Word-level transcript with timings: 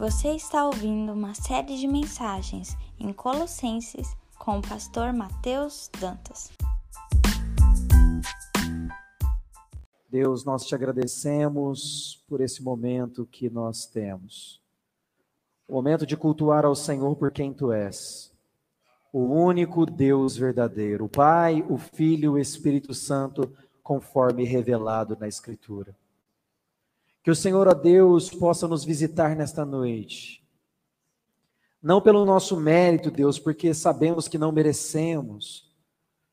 Você 0.00 0.30
está 0.30 0.64
ouvindo 0.64 1.12
uma 1.12 1.34
série 1.34 1.76
de 1.76 1.86
mensagens 1.86 2.74
em 2.98 3.12
Colossenses 3.12 4.16
com 4.38 4.58
o 4.58 4.62
pastor 4.62 5.12
Mateus 5.12 5.90
Dantas. 6.00 6.50
Deus, 10.08 10.42
nós 10.42 10.64
te 10.64 10.74
agradecemos 10.74 12.24
por 12.26 12.40
esse 12.40 12.62
momento 12.62 13.26
que 13.26 13.50
nós 13.50 13.84
temos. 13.84 14.62
O 15.68 15.74
momento 15.74 16.06
de 16.06 16.16
cultuar 16.16 16.64
ao 16.64 16.74
Senhor 16.74 17.14
por 17.16 17.30
quem 17.30 17.52
tu 17.52 17.70
és. 17.70 18.32
O 19.12 19.24
único 19.24 19.84
Deus 19.84 20.34
verdadeiro, 20.34 21.04
o 21.04 21.10
Pai, 21.10 21.62
o 21.68 21.76
Filho 21.76 22.24
e 22.24 22.28
o 22.28 22.38
Espírito 22.38 22.94
Santo, 22.94 23.54
conforme 23.82 24.44
revelado 24.44 25.14
na 25.20 25.28
Escritura. 25.28 25.94
Que 27.22 27.30
o 27.30 27.36
Senhor, 27.36 27.68
ó 27.68 27.74
Deus, 27.74 28.30
possa 28.30 28.66
nos 28.66 28.84
visitar 28.84 29.36
nesta 29.36 29.64
noite. 29.64 30.42
Não 31.82 32.00
pelo 32.00 32.24
nosso 32.24 32.58
mérito, 32.58 33.10
Deus, 33.10 33.38
porque 33.38 33.72
sabemos 33.72 34.28
que 34.28 34.38
não 34.38 34.52
merecemos, 34.52 35.70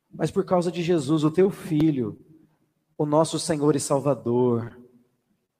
mas 0.09 0.29
por 0.29 0.43
causa 0.45 0.71
de 0.71 0.83
Jesus, 0.83 1.23
o 1.23 1.31
teu 1.31 1.49
Filho, 1.49 2.19
o 2.97 3.05
nosso 3.05 3.39
Senhor 3.39 3.75
e 3.75 3.79
Salvador, 3.79 4.77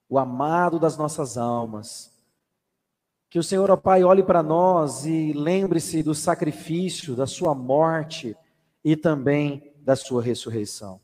o 0.10 0.18
amado 0.18 0.80
das 0.80 0.98
nossas 0.98 1.38
almas. 1.38 2.14
Que 3.30 3.40
o 3.40 3.44
Senhor, 3.44 3.70
ó 3.70 3.78
Pai, 3.78 4.04
olhe 4.04 4.24
para 4.24 4.42
nós 4.42 5.06
e 5.06 5.34
lembre-se 5.34 6.02
do 6.02 6.16
sacrifício, 6.16 7.16
da 7.16 7.28
sua 7.28 7.54
morte 7.54 8.36
e 8.84 8.96
também 8.96 9.74
da 9.78 9.96
sua 9.96 10.22
ressurreição. 10.22 11.00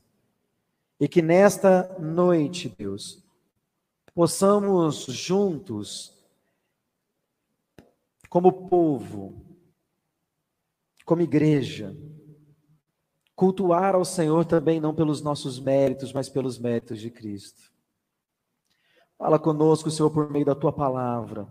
E 0.98 1.08
que 1.08 1.22
nesta 1.22 1.96
noite, 1.98 2.74
Deus, 2.76 3.23
possamos 4.14 5.06
juntos, 5.06 6.14
como 8.28 8.68
povo, 8.68 9.44
como 11.04 11.20
igreja, 11.20 11.94
cultuar 13.34 13.94
ao 13.94 14.04
Senhor 14.04 14.44
também 14.44 14.80
não 14.80 14.94
pelos 14.94 15.20
nossos 15.20 15.58
méritos, 15.58 16.12
mas 16.12 16.28
pelos 16.28 16.58
méritos 16.58 17.00
de 17.00 17.10
Cristo. 17.10 17.72
Fala 19.18 19.38
conosco, 19.38 19.90
Senhor, 19.90 20.10
por 20.10 20.30
meio 20.30 20.44
da 20.44 20.54
tua 20.54 20.72
palavra. 20.72 21.46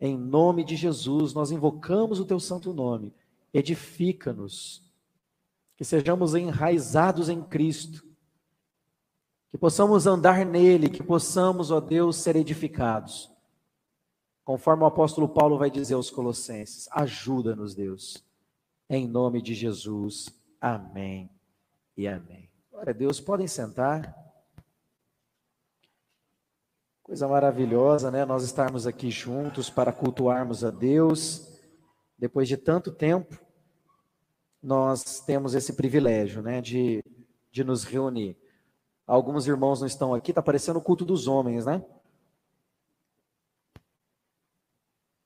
Em 0.00 0.16
nome 0.16 0.64
de 0.64 0.76
Jesus, 0.76 1.34
nós 1.34 1.50
invocamos 1.50 2.20
o 2.20 2.24
teu 2.24 2.40
santo 2.40 2.72
nome. 2.72 3.14
Edifica-nos. 3.52 4.82
Que 5.76 5.84
sejamos 5.84 6.34
enraizados 6.34 7.28
em 7.28 7.42
Cristo 7.42 8.09
que 9.50 9.58
possamos 9.58 10.06
andar 10.06 10.46
nele, 10.46 10.88
que 10.88 11.02
possamos, 11.02 11.70
ó 11.70 11.80
Deus, 11.80 12.16
ser 12.16 12.36
edificados. 12.36 13.30
Conforme 14.44 14.84
o 14.84 14.86
apóstolo 14.86 15.28
Paulo 15.28 15.58
vai 15.58 15.70
dizer 15.70 15.94
aos 15.94 16.10
Colossenses: 16.10 16.88
ajuda-nos, 16.92 17.74
Deus, 17.74 18.24
em 18.88 19.06
nome 19.08 19.42
de 19.42 19.54
Jesus. 19.54 20.28
Amém 20.60 21.30
e 21.96 22.06
amém. 22.06 22.48
Glória 22.70 22.92
a 22.92 22.96
Deus, 22.96 23.20
podem 23.20 23.46
sentar. 23.46 24.16
Coisa 27.02 27.26
maravilhosa, 27.26 28.10
né? 28.10 28.24
Nós 28.24 28.44
estarmos 28.44 28.86
aqui 28.86 29.10
juntos 29.10 29.68
para 29.68 29.92
cultuarmos 29.92 30.64
a 30.64 30.70
Deus. 30.70 31.58
Depois 32.16 32.46
de 32.46 32.56
tanto 32.56 32.92
tempo, 32.92 33.36
nós 34.62 35.20
temos 35.20 35.54
esse 35.54 35.72
privilégio, 35.72 36.42
né, 36.42 36.60
de, 36.60 37.02
de 37.50 37.64
nos 37.64 37.82
reunir. 37.82 38.39
Alguns 39.10 39.48
irmãos 39.48 39.80
não 39.80 39.88
estão 39.88 40.14
aqui, 40.14 40.30
está 40.30 40.40
parecendo 40.40 40.78
o 40.78 40.82
culto 40.82 41.04
dos 41.04 41.26
homens, 41.26 41.66
né? 41.66 41.84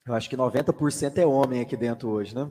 Eu 0.07 0.15
acho 0.15 0.31
que 0.31 0.39
90% 0.39 1.19
é 1.19 1.27
homem 1.27 1.61
aqui 1.61 1.77
dentro 1.77 2.09
hoje, 2.09 2.35
né? 2.35 2.51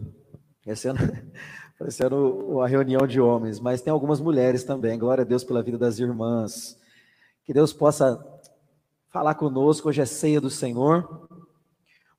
Parecendo, 0.64 1.00
parecendo 1.80 2.62
a 2.62 2.68
reunião 2.68 3.08
de 3.08 3.20
homens, 3.20 3.60
mas 3.60 3.82
tem 3.82 3.92
algumas 3.92 4.22
mulheres 4.22 4.64
também. 4.64 5.00
Glória 5.00 5.24
a 5.24 5.26
Deus 5.26 5.44
pela 5.44 5.64
vida 5.64 5.76
das 5.76 5.98
irmãs. 5.98 6.80
Que 7.44 7.52
Deus 7.52 7.74
possa 7.74 8.24
falar 9.10 9.34
conosco. 9.34 9.90
Hoje 9.90 10.02
é 10.02 10.06
ceia 10.06 10.40
do 10.40 10.52
Senhor. 10.52 11.28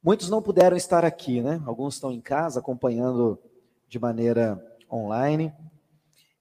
Muitos 0.03 0.29
não 0.29 0.43
puderam 0.43 0.77
estar 0.77 1.05
aqui, 1.05 1.41
né? 1.41 1.63
Alguns 1.67 1.95
estão 1.95 2.11
em 2.11 2.21
casa 2.21 2.59
acompanhando 2.59 3.39
de 3.87 3.97
maneira 3.97 4.61
online. 4.91 5.55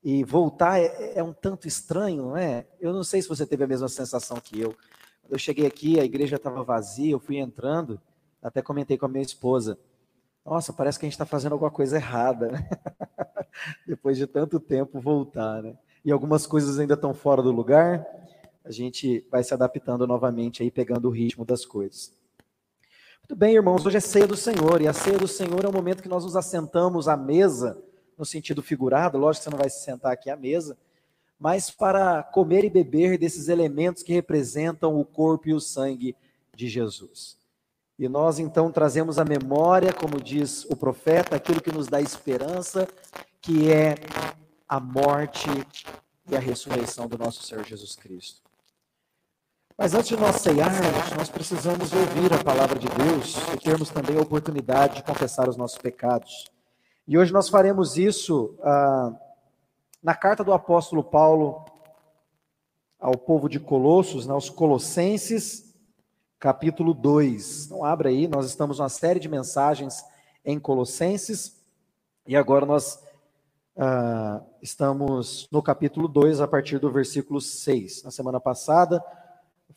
E 0.04 0.24
voltar 0.24 0.80
é, 0.80 1.14
é, 1.16 1.24
um 1.24 1.32
tanto 1.32 1.68
estranho, 1.68 2.24
não 2.24 2.38
é? 2.38 2.68
Eu 2.80 2.92
não 2.92 3.04
sei 3.04 3.22
se 3.22 3.30
você 3.30 3.46
teve 3.46 3.64
a 3.64 3.68
mesma 3.68 3.88
sensação 3.88 4.38
que 4.38 4.60
eu. 4.60 4.76
Quando 5.22 5.32
eu 5.32 5.40
cheguei 5.40 5.66
aqui, 5.66 6.00
a 6.00 6.04
igreja 6.04 6.36
estava 6.36 6.62
vazia, 6.64 7.14
eu 7.14 7.20
fui 7.20 7.38
entrando, 7.38 8.00
até 8.42 8.62
comentei 8.62 8.98
com 8.98 9.06
a 9.06 9.10
minha 9.10 9.24
esposa. 9.24 9.78
Nossa, 10.46 10.74
parece 10.74 11.00
que 11.00 11.06
a 11.06 11.08
gente 11.08 11.14
está 11.14 11.26
fazendo 11.26 11.54
alguma 11.54 11.72
coisa 11.72 11.96
errada, 11.96 12.52
né? 12.52 12.70
Depois 13.88 14.18
de 14.18 14.28
tanto 14.28 14.60
tempo 14.60 15.00
voltar, 15.00 15.64
né? 15.64 15.78
E 16.04 16.12
algumas 16.12 16.46
coisas 16.46 16.80
ainda 16.80 16.96
estão 16.96 17.14
fora 17.14 17.42
do 17.42 17.52
lugar, 17.52 18.06
a 18.66 18.72
gente 18.72 19.26
vai 19.32 19.42
se 19.42 19.54
adaptando 19.54 20.06
novamente 20.06 20.62
aí, 20.62 20.70
pegando 20.70 21.08
o 21.08 21.12
ritmo 21.12 21.46
das 21.46 21.66
coisas. 21.66 22.14
Muito 23.20 23.38
bem, 23.38 23.56
irmãos, 23.56 23.86
hoje 23.86 23.96
é 23.96 24.02
ceia 24.02 24.28
do 24.28 24.36
Senhor, 24.36 24.82
e 24.82 24.88
a 24.88 24.92
ceia 24.92 25.18
do 25.18 25.30
Senhor 25.30 25.64
é 25.64 25.68
o 25.70 25.72
momento 25.72 26.04
que 26.04 26.10
nós 26.10 26.26
nos 26.26 26.36
assentamos 26.36 27.08
à 27.08 27.16
mesa 27.16 27.82
no 28.18 28.26
sentido 28.26 28.62
figurado, 28.62 29.18
lógico 29.18 29.44
que 29.44 29.44
você 29.44 29.50
não 29.50 29.58
vai 29.58 29.70
se 29.70 29.84
sentar 29.84 30.12
aqui 30.12 30.30
à 30.30 30.36
mesa, 30.36 30.78
mas 31.40 31.70
para 31.70 32.24
comer 32.24 32.64
e 32.64 32.70
beber 32.70 33.18
desses 33.18 33.48
elementos 33.48 34.04
que 34.04 34.14
representam 34.14 35.00
o 35.00 35.04
corpo 35.04 35.50
e 35.50 35.54
o 35.54 35.60
sangue 35.60 36.16
de 36.56 36.68
Jesus. 36.68 37.38
E 37.98 38.08
nós 38.08 38.40
então 38.40 38.72
trazemos 38.72 39.20
a 39.20 39.26
memória, 39.26 39.94
como 39.94 40.22
diz 40.22 40.66
o 40.66 40.76
profeta, 40.76 41.36
aquilo 41.36 41.62
que 41.62 41.72
nos 41.72 41.88
dá 41.88 42.02
esperança, 42.02 42.88
que 43.42 43.72
é 43.72 43.96
a 44.68 44.80
morte 44.80 45.50
e 46.30 46.36
a 46.36 46.40
ressurreição 46.40 47.08
do 47.08 47.18
nosso 47.18 47.44
Senhor 47.44 47.64
Jesus 47.64 47.96
Cristo. 47.96 48.42
Mas 49.78 49.94
antes 49.94 50.10
de 50.10 50.18
nós 50.18 50.38
ceiarmos, 50.38 51.12
nós 51.18 51.30
precisamos 51.30 51.92
ouvir 51.92 52.32
a 52.32 52.44
palavra 52.44 52.78
de 52.78 52.88
Deus 52.88 53.36
e 53.54 53.58
termos 53.58 53.90
também 53.90 54.18
a 54.18 54.22
oportunidade 54.22 54.98
de 54.98 55.04
confessar 55.04 55.50
os 55.50 55.58
nossos 55.58 55.78
pecados. 55.78 56.46
E 57.06 57.18
hoje 57.18 57.34
nós 57.34 57.50
faremos 57.50 57.98
isso 57.98 58.56
ah, 58.64 59.14
na 60.02 60.16
carta 60.16 60.42
do 60.42 60.54
apóstolo 60.54 61.04
Paulo 61.04 61.66
ao 62.98 63.18
povo 63.18 63.50
de 63.50 63.60
Colossos, 63.60 64.26
né, 64.26 64.34
aos 64.34 64.50
Colossenses, 64.50 65.76
capítulo 66.40 66.94
2. 66.94 67.66
Então, 67.66 67.84
abra 67.84 68.08
aí, 68.08 68.26
nós 68.26 68.46
estamos 68.46 68.80
numa 68.80 68.88
série 68.88 69.20
de 69.20 69.28
mensagens 69.28 70.02
em 70.46 70.58
Colossenses, 70.58 71.62
e 72.26 72.38
agora 72.38 72.66
nós 72.66 73.04
ah, 73.76 74.42
estamos 74.62 75.50
no 75.52 75.62
capítulo 75.62 76.08
2, 76.08 76.40
a 76.40 76.48
partir 76.48 76.80
do 76.80 76.90
versículo 76.90 77.42
6. 77.42 78.04
Na 78.04 78.12
semana 78.12 78.40
passada 78.40 79.04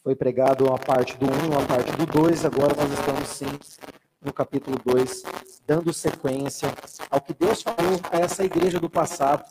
foi 0.01 0.15
pregado 0.15 0.67
uma 0.67 0.79
parte 0.79 1.17
do 1.17 1.27
1 1.27 1.29
e 1.29 1.49
uma 1.49 1.67
parte 1.67 1.91
do 1.91 2.07
2, 2.07 2.45
agora 2.45 2.73
nós 2.77 2.93
estamos 2.93 3.29
sim 3.31 4.06
no 4.27 4.33
capítulo 4.33 4.77
2, 4.85 5.23
dando 5.65 5.93
sequência 5.93 6.69
ao 7.09 7.21
que 7.21 7.33
Deus 7.33 7.63
falou 7.63 8.01
a 8.11 8.19
essa 8.19 8.45
igreja 8.45 8.81
do 8.81 8.91
passado 8.91 9.45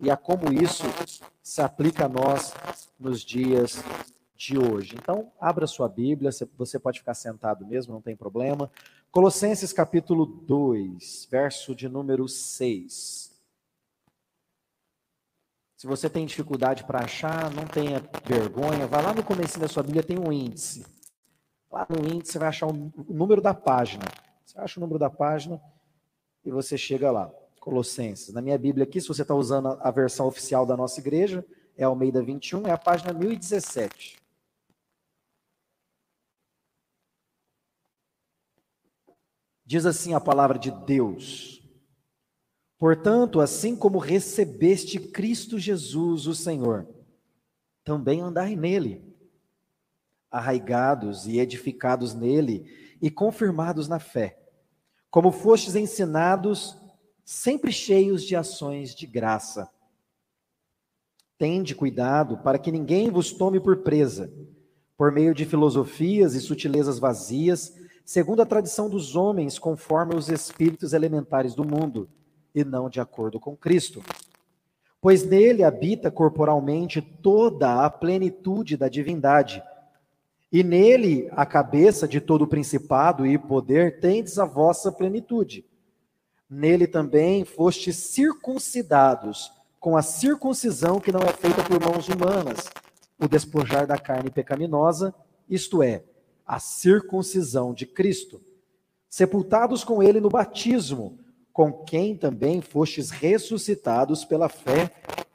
e 0.00 0.10
a 0.10 0.16
como 0.16 0.52
isso 0.52 0.82
se 1.40 1.62
aplica 1.62 2.06
a 2.06 2.08
nós 2.08 2.52
nos 2.98 3.20
dias 3.20 3.80
de 4.34 4.58
hoje. 4.58 4.96
Então, 5.00 5.32
abra 5.40 5.64
sua 5.68 5.88
Bíblia, 5.88 6.32
você 6.58 6.76
pode 6.76 6.98
ficar 6.98 7.14
sentado 7.14 7.64
mesmo, 7.64 7.94
não 7.94 8.02
tem 8.02 8.16
problema. 8.16 8.68
Colossenses 9.12 9.72
capítulo 9.72 10.26
2, 10.26 11.28
verso 11.30 11.72
de 11.72 11.88
número 11.88 12.28
6. 12.28 13.32
Se 15.76 15.86
você 15.86 16.10
tem 16.10 16.26
dificuldade 16.26 16.82
para 16.82 17.04
achar, 17.04 17.48
não 17.54 17.64
tenha 17.64 18.02
vergonha, 18.24 18.88
vá 18.88 19.00
lá 19.00 19.14
no 19.14 19.22
começo 19.22 19.60
da 19.60 19.68
sua 19.68 19.84
Bíblia, 19.84 20.02
tem 20.02 20.18
um 20.18 20.32
índice. 20.32 20.95
Lá 21.70 21.86
no 21.88 21.98
índice 22.06 22.32
você 22.32 22.38
vai 22.38 22.48
achar 22.48 22.66
o 22.66 22.92
número 23.08 23.40
da 23.40 23.54
página. 23.54 24.04
Você 24.44 24.58
acha 24.58 24.78
o 24.78 24.80
número 24.80 24.98
da 24.98 25.10
página 25.10 25.60
e 26.44 26.50
você 26.50 26.78
chega 26.78 27.10
lá. 27.10 27.32
Colossenses. 27.60 28.32
Na 28.32 28.40
minha 28.40 28.56
Bíblia 28.56 28.84
aqui, 28.84 29.00
se 29.00 29.08
você 29.08 29.22
está 29.22 29.34
usando 29.34 29.76
a 29.80 29.90
versão 29.90 30.26
oficial 30.26 30.64
da 30.64 30.76
nossa 30.76 31.00
igreja, 31.00 31.44
é 31.76 31.84
Almeida 31.84 32.22
21, 32.22 32.66
é 32.66 32.70
a 32.70 32.78
página 32.78 33.12
1017. 33.12 34.16
Diz 39.64 39.84
assim 39.84 40.14
a 40.14 40.20
palavra 40.20 40.60
de 40.60 40.70
Deus. 40.70 41.60
Portanto, 42.78 43.40
assim 43.40 43.74
como 43.74 43.98
recebeste 43.98 45.00
Cristo 45.00 45.58
Jesus, 45.58 46.28
o 46.28 46.34
Senhor, 46.34 46.86
também 47.82 48.20
andai 48.20 48.54
nele 48.54 49.15
arraigados 50.36 51.26
e 51.26 51.38
edificados 51.38 52.14
nele 52.14 52.96
e 53.00 53.10
confirmados 53.10 53.88
na 53.88 53.98
fé, 53.98 54.38
como 55.10 55.32
fostes 55.32 55.74
ensinados, 55.74 56.76
sempre 57.24 57.72
cheios 57.72 58.22
de 58.22 58.36
ações 58.36 58.94
de 58.94 59.06
graça. 59.06 59.68
Tende 61.38 61.74
cuidado 61.74 62.38
para 62.38 62.58
que 62.58 62.72
ninguém 62.72 63.10
vos 63.10 63.32
tome 63.32 63.60
por 63.60 63.78
presa, 63.78 64.32
por 64.96 65.12
meio 65.12 65.34
de 65.34 65.44
filosofias 65.44 66.34
e 66.34 66.40
sutilezas 66.40 66.98
vazias, 66.98 67.74
segundo 68.04 68.40
a 68.40 68.46
tradição 68.46 68.88
dos 68.88 69.16
homens, 69.16 69.58
conforme 69.58 70.14
os 70.14 70.28
espíritos 70.28 70.92
elementares 70.92 71.54
do 71.54 71.64
mundo, 71.64 72.08
e 72.54 72.64
não 72.64 72.88
de 72.88 73.00
acordo 73.00 73.38
com 73.38 73.56
Cristo. 73.56 74.02
Pois 75.00 75.24
nele 75.26 75.62
habita 75.62 76.10
corporalmente 76.10 77.02
toda 77.02 77.84
a 77.84 77.90
plenitude 77.90 78.76
da 78.76 78.88
divindade, 78.88 79.62
e 80.52 80.62
nele 80.62 81.28
a 81.32 81.44
cabeça 81.44 82.06
de 82.06 82.20
todo 82.20 82.46
principado 82.46 83.26
e 83.26 83.36
poder 83.36 84.00
tendes 84.00 84.38
a 84.38 84.44
vossa 84.44 84.92
plenitude. 84.92 85.64
Nele 86.48 86.86
também 86.86 87.44
fostes 87.44 87.96
circuncidados, 87.96 89.52
com 89.80 89.96
a 89.96 90.02
circuncisão 90.02 91.00
que 91.00 91.12
não 91.12 91.20
é 91.20 91.32
feita 91.32 91.62
por 91.64 91.80
mãos 91.80 92.08
humanas, 92.08 92.70
o 93.18 93.28
despojar 93.28 93.86
da 93.86 93.98
carne 93.98 94.30
pecaminosa, 94.30 95.14
isto 95.48 95.82
é, 95.82 96.04
a 96.46 96.58
circuncisão 96.58 97.74
de 97.74 97.86
Cristo. 97.86 98.40
Sepultados 99.08 99.82
com 99.82 100.02
ele 100.02 100.20
no 100.20 100.28
batismo, 100.28 101.18
com 101.52 101.72
quem 101.72 102.16
também 102.16 102.60
fostes 102.60 103.10
ressuscitados 103.10 104.24
pela 104.24 104.48
fé 104.48 104.92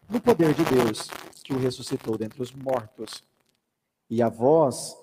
no 0.09 0.21
poder 0.21 0.53
de 0.53 0.63
Deus, 0.65 1.09
que 1.43 1.53
o 1.53 1.57
ressuscitou 1.57 2.17
dentre 2.17 2.41
os 2.41 2.51
mortos. 2.51 3.23
E 4.09 4.21
a 4.21 4.29
vós, 4.29 4.95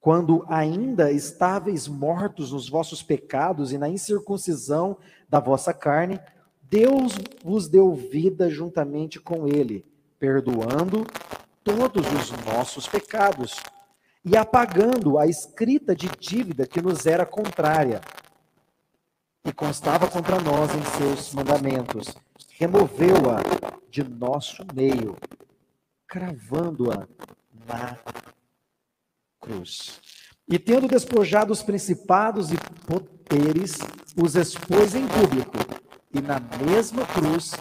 quando 0.00 0.44
ainda 0.48 1.10
estáveis 1.10 1.88
mortos 1.88 2.52
nos 2.52 2.68
vossos 2.68 3.02
pecados 3.02 3.72
e 3.72 3.78
na 3.78 3.88
incircuncisão 3.88 4.96
da 5.28 5.40
vossa 5.40 5.74
carne, 5.74 6.20
Deus 6.62 7.14
vos 7.42 7.68
deu 7.68 7.94
vida 7.94 8.48
juntamente 8.48 9.18
com 9.18 9.48
ele, 9.48 9.84
perdoando 10.18 11.06
todos 11.64 12.06
os 12.12 12.30
nossos 12.44 12.86
pecados 12.86 13.56
e 14.24 14.36
apagando 14.36 15.18
a 15.18 15.26
escrita 15.26 15.94
de 15.94 16.08
dívida 16.18 16.66
que 16.66 16.80
nos 16.80 17.06
era 17.06 17.26
contrária 17.26 18.00
e 19.44 19.52
constava 19.52 20.06
contra 20.08 20.40
nós 20.40 20.70
em 20.74 20.84
seus 20.98 21.32
mandamentos, 21.32 22.14
removeu-a 22.58 23.40
de 23.90 24.04
nosso 24.04 24.64
meio, 24.74 25.16
cravando-a 26.06 27.08
na 27.66 27.96
cruz. 29.48 30.00
E 30.46 30.58
tendo 30.58 30.86
despojado 30.86 31.52
os 31.52 31.62
principados 31.62 32.52
e 32.52 32.56
poderes, 32.86 33.78
os 34.16 34.36
expôs 34.36 34.94
em 34.94 35.06
público, 35.08 35.56
e 36.12 36.20
na 36.20 36.38
mesma 36.64 37.06
cruz 37.06 37.52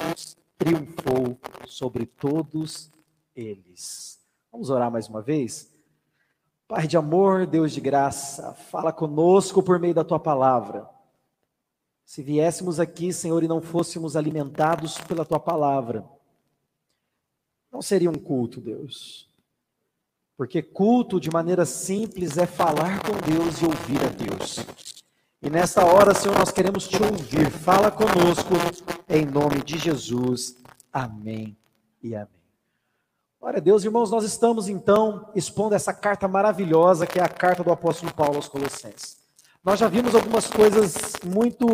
triunfou 0.57 1.39
sobre 1.65 2.05
todos 2.05 2.91
eles. 3.35 4.19
Vamos 4.51 4.69
orar 4.69 4.91
mais 4.91 5.07
uma 5.07 5.21
vez? 5.21 5.73
Pai 6.67 6.87
de 6.87 6.97
amor, 6.97 7.45
Deus 7.45 7.71
de 7.71 7.79
graça, 7.79 8.53
fala 8.53 8.91
conosco 8.91 9.63
por 9.63 9.79
meio 9.79 9.93
da 9.93 10.03
tua 10.03 10.19
palavra. 10.19 10.89
Se 12.05 12.21
viéssemos 12.21 12.79
aqui, 12.79 13.13
Senhor, 13.13 13.43
e 13.43 13.47
não 13.47 13.61
fôssemos 13.61 14.15
alimentados 14.15 14.97
pela 14.99 15.25
tua 15.25 15.39
palavra, 15.39 16.05
não 17.71 17.81
seria 17.81 18.09
um 18.09 18.15
culto, 18.15 18.59
Deus. 18.59 19.26
Porque 20.37 20.61
culto, 20.61 21.19
de 21.19 21.31
maneira 21.31 21.65
simples, 21.65 22.37
é 22.37 22.45
falar 22.45 23.01
com 23.01 23.13
Deus 23.27 23.59
e 23.59 23.65
ouvir 23.65 23.99
a 24.05 24.09
Deus. 24.09 24.59
E 25.41 25.49
nesta 25.49 25.83
hora, 25.83 26.13
Senhor, 26.13 26.37
nós 26.37 26.51
queremos 26.51 26.87
te 26.87 27.01
ouvir. 27.01 27.49
Fala 27.49 27.89
conosco, 27.89 28.53
em 29.09 29.25
nome 29.25 29.63
de 29.63 29.79
Jesus. 29.79 30.55
Amém 30.93 31.57
e 32.03 32.15
amém. 32.15 32.27
Glória 33.39 33.57
a 33.57 33.61
Deus, 33.61 33.83
irmãos, 33.83 34.11
nós 34.11 34.23
estamos 34.23 34.69
então 34.69 35.29
expondo 35.35 35.73
essa 35.73 35.93
carta 35.93 36.27
maravilhosa 36.27 37.07
que 37.07 37.19
é 37.19 37.23
a 37.23 37.29
carta 37.29 37.63
do 37.63 37.71
apóstolo 37.71 38.13
Paulo 38.13 38.35
aos 38.35 38.47
Colossenses. 38.47 39.17
Nós 39.63 39.79
já 39.79 39.87
vimos 39.87 40.13
algumas 40.13 40.47
coisas 40.47 41.13
muito 41.25 41.67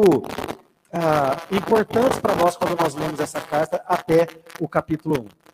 ah, 0.91 1.37
importantes 1.51 2.19
para 2.19 2.35
nós 2.35 2.55
quando 2.55 2.79
nós 2.79 2.95
lemos 2.95 3.19
essa 3.19 3.41
carta 3.41 3.83
até 3.87 4.27
o 4.59 4.69
capítulo 4.69 5.21
1. 5.21 5.52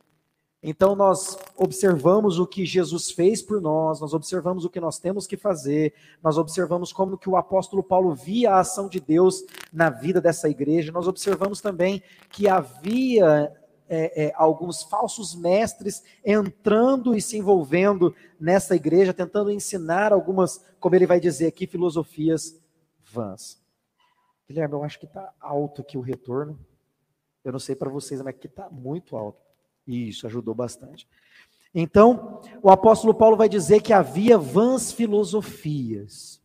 Então, 0.61 0.93
nós 0.93 1.37
observamos 1.55 2.37
o 2.37 2.45
que 2.45 2.65
Jesus 2.65 3.11
fez 3.11 3.41
por 3.41 3.61
nós, 3.61 4.01
nós 4.01 4.13
observamos 4.13 4.65
o 4.65 4.69
que 4.69 4.79
nós 4.79 4.99
temos 4.99 5.25
que 5.25 5.37
fazer, 5.37 5.93
nós 6.21 6.37
observamos 6.37 6.91
como 6.91 7.17
que 7.17 7.29
o 7.29 7.37
apóstolo 7.37 7.81
Paulo 7.81 8.13
via 8.13 8.51
a 8.51 8.59
ação 8.59 8.89
de 8.89 8.99
Deus 8.99 9.45
na 9.71 9.89
vida 9.89 10.19
dessa 10.19 10.49
igreja, 10.49 10.91
nós 10.91 11.07
observamos 11.07 11.61
também 11.61 12.03
que 12.29 12.49
havia 12.49 13.55
é, 13.87 14.25
é, 14.25 14.33
alguns 14.35 14.83
falsos 14.83 15.33
mestres 15.33 16.03
entrando 16.25 17.15
e 17.15 17.21
se 17.21 17.37
envolvendo 17.37 18.13
nessa 18.37 18.75
igreja, 18.75 19.13
tentando 19.13 19.49
ensinar 19.49 20.11
algumas, 20.11 20.63
como 20.77 20.93
ele 20.93 21.07
vai 21.07 21.21
dizer 21.21 21.47
aqui, 21.47 21.65
filosofias 21.65 22.59
vãs. 23.01 23.59
Guilherme, 24.47 24.75
eu 24.75 24.83
acho 24.83 24.99
que 24.99 25.05
está 25.05 25.33
alto 25.39 25.81
aqui 25.81 25.97
o 25.97 26.01
retorno. 26.01 26.59
Eu 27.43 27.51
não 27.51 27.59
sei 27.59 27.75
para 27.75 27.89
vocês, 27.89 28.19
mas 28.19 28.35
aqui 28.35 28.47
está 28.47 28.69
muito 28.69 29.15
alto. 29.15 29.48
Isso 29.89 30.27
ajudou 30.27 30.53
bastante. 30.53 31.07
Então, 31.73 32.41
o 32.61 32.69
apóstolo 32.69 33.13
Paulo 33.13 33.35
vai 33.35 33.49
dizer 33.49 33.81
que 33.81 33.93
havia 33.93 34.37
vãs 34.37 34.91
filosofias. 34.91 36.41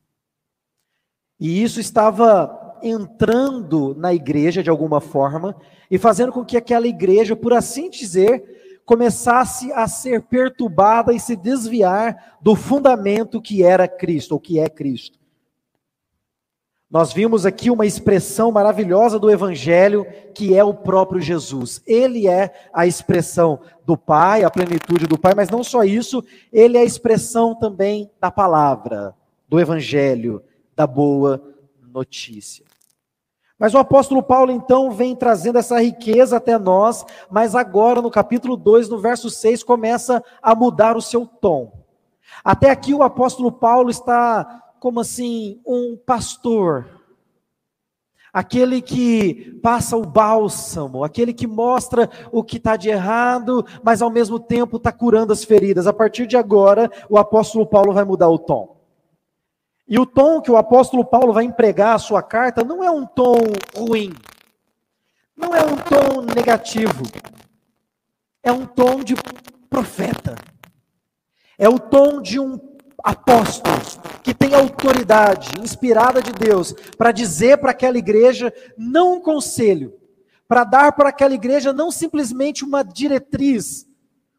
E 1.38 1.62
isso 1.62 1.80
estava 1.80 2.78
entrando 2.82 3.94
na 3.94 4.14
igreja 4.14 4.62
de 4.62 4.70
alguma 4.70 5.00
forma 5.00 5.56
e 5.90 5.98
fazendo 5.98 6.32
com 6.32 6.44
que 6.44 6.56
aquela 6.56 6.86
igreja, 6.86 7.34
por 7.34 7.52
assim 7.52 7.90
dizer, 7.90 8.80
começasse 8.84 9.72
a 9.72 9.88
ser 9.88 10.22
perturbada 10.22 11.12
e 11.12 11.20
se 11.20 11.36
desviar 11.36 12.38
do 12.40 12.54
fundamento 12.54 13.40
que 13.40 13.62
era 13.62 13.88
Cristo, 13.88 14.32
ou 14.32 14.40
que 14.40 14.58
é 14.58 14.68
Cristo. 14.68 15.18
Nós 16.94 17.12
vimos 17.12 17.44
aqui 17.44 17.72
uma 17.72 17.84
expressão 17.84 18.52
maravilhosa 18.52 19.18
do 19.18 19.28
Evangelho, 19.28 20.06
que 20.32 20.56
é 20.56 20.62
o 20.62 20.72
próprio 20.72 21.20
Jesus. 21.20 21.82
Ele 21.84 22.28
é 22.28 22.54
a 22.72 22.86
expressão 22.86 23.58
do 23.84 23.96
Pai, 23.96 24.44
a 24.44 24.50
plenitude 24.50 25.04
do 25.04 25.18
Pai, 25.18 25.32
mas 25.34 25.50
não 25.50 25.64
só 25.64 25.82
isso, 25.82 26.24
ele 26.52 26.78
é 26.78 26.82
a 26.82 26.84
expressão 26.84 27.52
também 27.52 28.08
da 28.20 28.30
palavra, 28.30 29.12
do 29.48 29.58
Evangelho, 29.58 30.40
da 30.76 30.86
boa 30.86 31.42
notícia. 31.82 32.64
Mas 33.58 33.74
o 33.74 33.78
apóstolo 33.78 34.22
Paulo 34.22 34.52
então 34.52 34.92
vem 34.92 35.16
trazendo 35.16 35.58
essa 35.58 35.82
riqueza 35.82 36.36
até 36.36 36.56
nós, 36.60 37.04
mas 37.28 37.56
agora 37.56 38.00
no 38.00 38.10
capítulo 38.10 38.56
2, 38.56 38.88
no 38.88 39.00
verso 39.00 39.28
6, 39.28 39.64
começa 39.64 40.22
a 40.40 40.54
mudar 40.54 40.96
o 40.96 41.02
seu 41.02 41.26
tom. 41.26 41.72
Até 42.44 42.70
aqui 42.70 42.94
o 42.94 43.02
apóstolo 43.02 43.50
Paulo 43.50 43.90
está 43.90 44.60
como 44.84 45.00
assim, 45.00 45.62
um 45.66 45.96
pastor, 45.96 46.93
aquele 48.34 48.82
que 48.82 49.56
passa 49.62 49.96
o 49.96 50.04
bálsamo, 50.04 51.04
aquele 51.04 51.32
que 51.32 51.46
mostra 51.46 52.10
o 52.32 52.42
que 52.42 52.56
está 52.56 52.76
de 52.76 52.88
errado, 52.88 53.64
mas 53.80 54.02
ao 54.02 54.10
mesmo 54.10 54.40
tempo 54.40 54.76
está 54.76 54.90
curando 54.90 55.32
as 55.32 55.44
feridas. 55.44 55.86
A 55.86 55.92
partir 55.92 56.26
de 56.26 56.36
agora, 56.36 56.90
o 57.08 57.16
apóstolo 57.16 57.64
Paulo 57.64 57.92
vai 57.92 58.02
mudar 58.04 58.28
o 58.28 58.38
tom. 58.38 58.76
E 59.86 60.00
o 60.00 60.04
tom 60.04 60.40
que 60.40 60.50
o 60.50 60.56
apóstolo 60.56 61.04
Paulo 61.04 61.32
vai 61.32 61.44
empregar 61.44 61.94
a 61.94 61.98
sua 61.98 62.22
carta 62.22 62.64
não 62.64 62.82
é 62.82 62.90
um 62.90 63.06
tom 63.06 63.36
ruim, 63.76 64.12
não 65.36 65.54
é 65.54 65.62
um 65.62 65.76
tom 65.76 66.22
negativo, 66.34 67.04
é 68.42 68.50
um 68.50 68.66
tom 68.66 69.04
de 69.04 69.14
profeta, 69.70 70.34
é 71.56 71.68
o 71.68 71.78
tom 71.78 72.20
de 72.20 72.40
um 72.40 72.73
apóstolo 73.04 73.76
que 74.22 74.32
tem 74.32 74.54
autoridade 74.54 75.50
inspirada 75.60 76.22
de 76.22 76.32
Deus 76.32 76.72
para 76.96 77.12
dizer 77.12 77.58
para 77.58 77.72
aquela 77.72 77.98
igreja 77.98 78.50
não 78.78 79.16
um 79.16 79.20
conselho, 79.20 79.92
para 80.48 80.64
dar 80.64 80.92
para 80.92 81.10
aquela 81.10 81.34
igreja 81.34 81.70
não 81.70 81.90
simplesmente 81.90 82.64
uma 82.64 82.82
diretriz, 82.82 83.86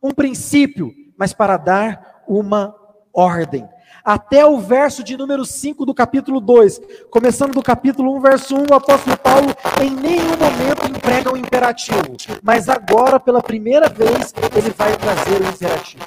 um 0.02 0.10
princípio, 0.10 0.92
mas 1.16 1.32
para 1.32 1.58
dar 1.58 2.24
uma 2.28 2.76
ordem 3.14 3.70
até 4.04 4.46
o 4.46 4.60
verso 4.60 5.04
de 5.04 5.18
número 5.18 5.44
5 5.44 5.84
do 5.84 5.94
capítulo 5.94 6.40
2. 6.40 6.80
Começando 7.10 7.54
do 7.54 7.64
capítulo 7.64 8.16
1, 8.18 8.22
verso 8.22 8.56
1, 8.56 8.66
o 8.70 8.76
apóstolo 8.76 9.18
Paulo 9.18 9.48
em 9.82 9.90
nenhum 9.90 10.38
momento 10.38 10.88
emprega 10.88 11.34
o 11.34 11.38
imperativo, 11.38 12.16
mas 12.44 12.70
agora, 12.70 13.20
pela 13.20 13.42
primeira 13.42 13.90
vez, 13.90 14.32
ele 14.56 14.70
vai 14.78 14.96
trazer 14.96 15.42
o 15.42 15.50
imperativo. 15.50 16.06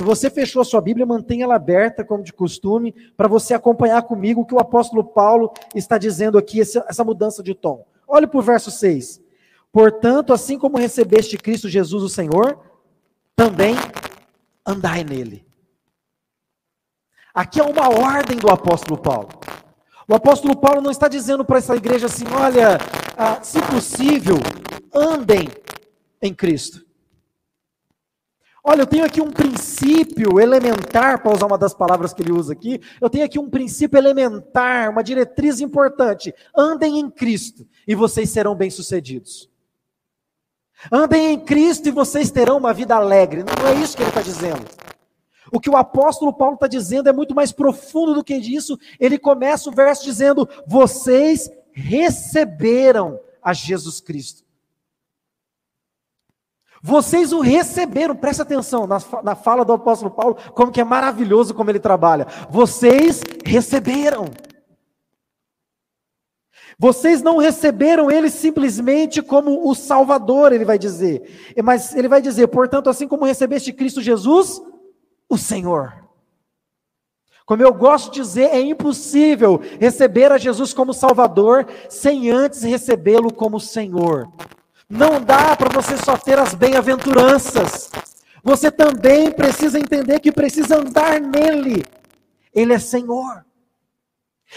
Se 0.00 0.04
você 0.04 0.30
fechou 0.30 0.62
a 0.62 0.64
sua 0.64 0.80
Bíblia, 0.80 1.04
mantenha 1.04 1.44
ela 1.44 1.56
aberta, 1.56 2.02
como 2.02 2.24
de 2.24 2.32
costume, 2.32 2.94
para 3.18 3.28
você 3.28 3.52
acompanhar 3.52 4.00
comigo 4.04 4.40
o 4.40 4.46
que 4.46 4.54
o 4.54 4.58
apóstolo 4.58 5.04
Paulo 5.04 5.52
está 5.74 5.98
dizendo 5.98 6.38
aqui, 6.38 6.58
essa 6.58 7.04
mudança 7.04 7.42
de 7.42 7.54
tom. 7.54 7.84
Olhe 8.08 8.26
para 8.26 8.38
o 8.38 8.42
verso 8.42 8.70
6. 8.70 9.20
Portanto, 9.70 10.32
assim 10.32 10.58
como 10.58 10.78
recebeste 10.78 11.36
Cristo 11.36 11.68
Jesus, 11.68 12.02
o 12.02 12.08
Senhor, 12.08 12.58
também 13.36 13.74
andai 14.66 15.04
nele. 15.04 15.44
Aqui 17.34 17.60
é 17.60 17.62
uma 17.62 17.90
ordem 17.90 18.38
do 18.38 18.48
apóstolo 18.50 18.96
Paulo. 18.96 19.28
O 20.08 20.14
apóstolo 20.14 20.56
Paulo 20.56 20.80
não 20.80 20.90
está 20.90 21.08
dizendo 21.08 21.44
para 21.44 21.58
essa 21.58 21.76
igreja 21.76 22.06
assim: 22.06 22.24
olha, 22.32 22.78
ah, 23.18 23.42
se 23.42 23.60
possível, 23.60 24.38
andem 24.94 25.46
em 26.22 26.32
Cristo. 26.32 26.88
Olha, 28.62 28.82
eu 28.82 28.86
tenho 28.86 29.04
aqui 29.04 29.20
um 29.20 29.30
princípio 29.30 30.38
elementar, 30.38 31.22
para 31.22 31.32
usar 31.32 31.46
uma 31.46 31.56
das 31.56 31.72
palavras 31.72 32.12
que 32.12 32.22
ele 32.22 32.32
usa 32.32 32.52
aqui, 32.52 32.80
eu 33.00 33.08
tenho 33.08 33.24
aqui 33.24 33.38
um 33.38 33.48
princípio 33.48 33.96
elementar, 33.96 34.90
uma 34.90 35.02
diretriz 35.02 35.60
importante. 35.60 36.34
Andem 36.56 37.00
em 37.00 37.10
Cristo 37.10 37.66
e 37.88 37.94
vocês 37.94 38.28
serão 38.28 38.54
bem-sucedidos. 38.54 39.50
Andem 40.92 41.32
em 41.32 41.40
Cristo 41.40 41.88
e 41.88 41.90
vocês 41.90 42.30
terão 42.30 42.58
uma 42.58 42.72
vida 42.72 42.94
alegre. 42.94 43.44
Não 43.44 43.68
é 43.68 43.74
isso 43.74 43.96
que 43.96 44.02
ele 44.02 44.10
está 44.10 44.22
dizendo. 44.22 44.64
O 45.52 45.58
que 45.58 45.68
o 45.68 45.76
apóstolo 45.76 46.32
Paulo 46.32 46.54
está 46.54 46.66
dizendo 46.66 47.08
é 47.08 47.12
muito 47.12 47.34
mais 47.34 47.52
profundo 47.52 48.14
do 48.14 48.24
que 48.24 48.34
isso. 48.34 48.78
Ele 48.98 49.18
começa 49.18 49.68
o 49.68 49.72
verso 49.72 50.04
dizendo: 50.04 50.48
Vocês 50.66 51.50
receberam 51.72 53.18
a 53.42 53.52
Jesus 53.52 54.00
Cristo. 54.00 54.44
Vocês 56.82 57.32
o 57.32 57.40
receberam, 57.40 58.16
presta 58.16 58.42
atenção 58.42 58.86
na, 58.86 58.98
na 59.22 59.34
fala 59.34 59.64
do 59.64 59.72
apóstolo 59.72 60.10
Paulo, 60.10 60.36
como 60.54 60.72
que 60.72 60.80
é 60.80 60.84
maravilhoso 60.84 61.52
como 61.52 61.70
ele 61.70 61.78
trabalha. 61.78 62.26
Vocês 62.48 63.22
receberam. 63.44 64.26
Vocês 66.78 67.20
não 67.20 67.36
receberam 67.36 68.10
ele 68.10 68.30
simplesmente 68.30 69.20
como 69.20 69.68
o 69.68 69.74
Salvador, 69.74 70.52
ele 70.52 70.64
vai 70.64 70.78
dizer. 70.78 71.54
Mas 71.62 71.94
ele 71.94 72.08
vai 72.08 72.22
dizer, 72.22 72.46
portanto, 72.48 72.88
assim 72.88 73.06
como 73.06 73.26
recebeste 73.26 73.70
Cristo 73.72 74.00
Jesus, 74.00 74.62
o 75.28 75.36
Senhor. 75.36 75.92
Como 77.44 77.62
eu 77.62 77.74
gosto 77.74 78.12
de 78.12 78.20
dizer, 78.22 78.54
é 78.54 78.60
impossível 78.60 79.60
receber 79.78 80.32
a 80.32 80.38
Jesus 80.38 80.72
como 80.72 80.94
Salvador 80.94 81.66
sem 81.90 82.30
antes 82.30 82.62
recebê-lo 82.62 83.30
como 83.30 83.60
Senhor. 83.60 84.32
Não 84.90 85.20
dá 85.20 85.54
para 85.54 85.68
você 85.68 85.96
só 85.96 86.16
ter 86.16 86.36
as 86.36 86.52
bem-aventuranças. 86.52 87.92
Você 88.42 88.72
também 88.72 89.30
precisa 89.30 89.78
entender 89.78 90.18
que 90.18 90.32
precisa 90.32 90.78
andar 90.78 91.20
nele. 91.20 91.86
Ele 92.52 92.72
é 92.72 92.78
Senhor. 92.80 93.44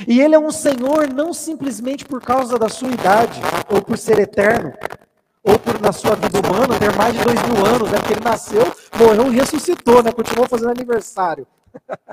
E 0.07 0.19
ele 0.19 0.33
é 0.33 0.39
um 0.39 0.49
Senhor 0.49 1.07
não 1.13 1.33
simplesmente 1.33 2.03
por 2.03 2.19
causa 2.19 2.57
da 2.57 2.67
sua 2.67 2.89
idade, 2.89 3.39
ou 3.69 3.79
por 3.79 3.95
ser 3.95 4.17
eterno, 4.17 4.73
ou 5.43 5.59
por 5.59 5.79
na 5.79 5.91
sua 5.91 6.15
vida 6.15 6.39
humana 6.39 6.79
ter 6.79 6.95
mais 6.95 7.15
de 7.15 7.23
dois 7.23 7.39
mil 7.43 7.63
anos, 7.63 7.91
né? 7.91 7.99
Porque 7.99 8.13
ele 8.13 8.23
nasceu, 8.23 8.75
morreu 8.97 9.31
e 9.31 9.35
ressuscitou, 9.35 10.01
né? 10.01 10.11
Continuou 10.11 10.47
fazendo 10.47 10.71
aniversário. 10.71 11.45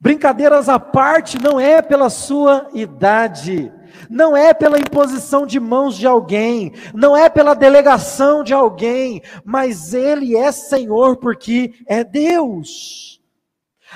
Brincadeiras 0.00 0.70
à 0.70 0.80
parte, 0.80 1.38
não 1.38 1.60
é 1.60 1.82
pela 1.82 2.08
sua 2.08 2.70
idade 2.72 3.70
não 4.08 4.36
é 4.36 4.52
pela 4.54 4.78
imposição 4.78 5.46
de 5.46 5.58
mãos 5.58 5.96
de 5.96 6.06
alguém, 6.06 6.72
não 6.94 7.16
é 7.16 7.28
pela 7.28 7.54
delegação 7.54 8.42
de 8.42 8.52
alguém, 8.52 9.22
mas 9.44 9.94
Ele 9.94 10.36
é 10.36 10.50
Senhor 10.52 11.16
porque 11.16 11.74
é 11.86 12.02
Deus. 12.02 13.20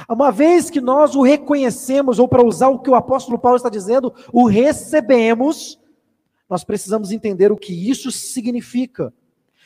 Uma 0.08 0.30
vez 0.30 0.68
que 0.68 0.80
nós 0.80 1.14
o 1.14 1.22
reconhecemos, 1.22 2.18
ou 2.18 2.28
para 2.28 2.44
usar 2.44 2.68
o 2.68 2.78
que 2.78 2.90
o 2.90 2.94
apóstolo 2.94 3.38
Paulo 3.38 3.56
está 3.56 3.70
dizendo, 3.70 4.12
o 4.32 4.46
recebemos, 4.46 5.80
nós 6.48 6.62
precisamos 6.64 7.10
entender 7.10 7.50
o 7.50 7.56
que 7.56 7.90
isso 7.90 8.10
significa. 8.12 9.12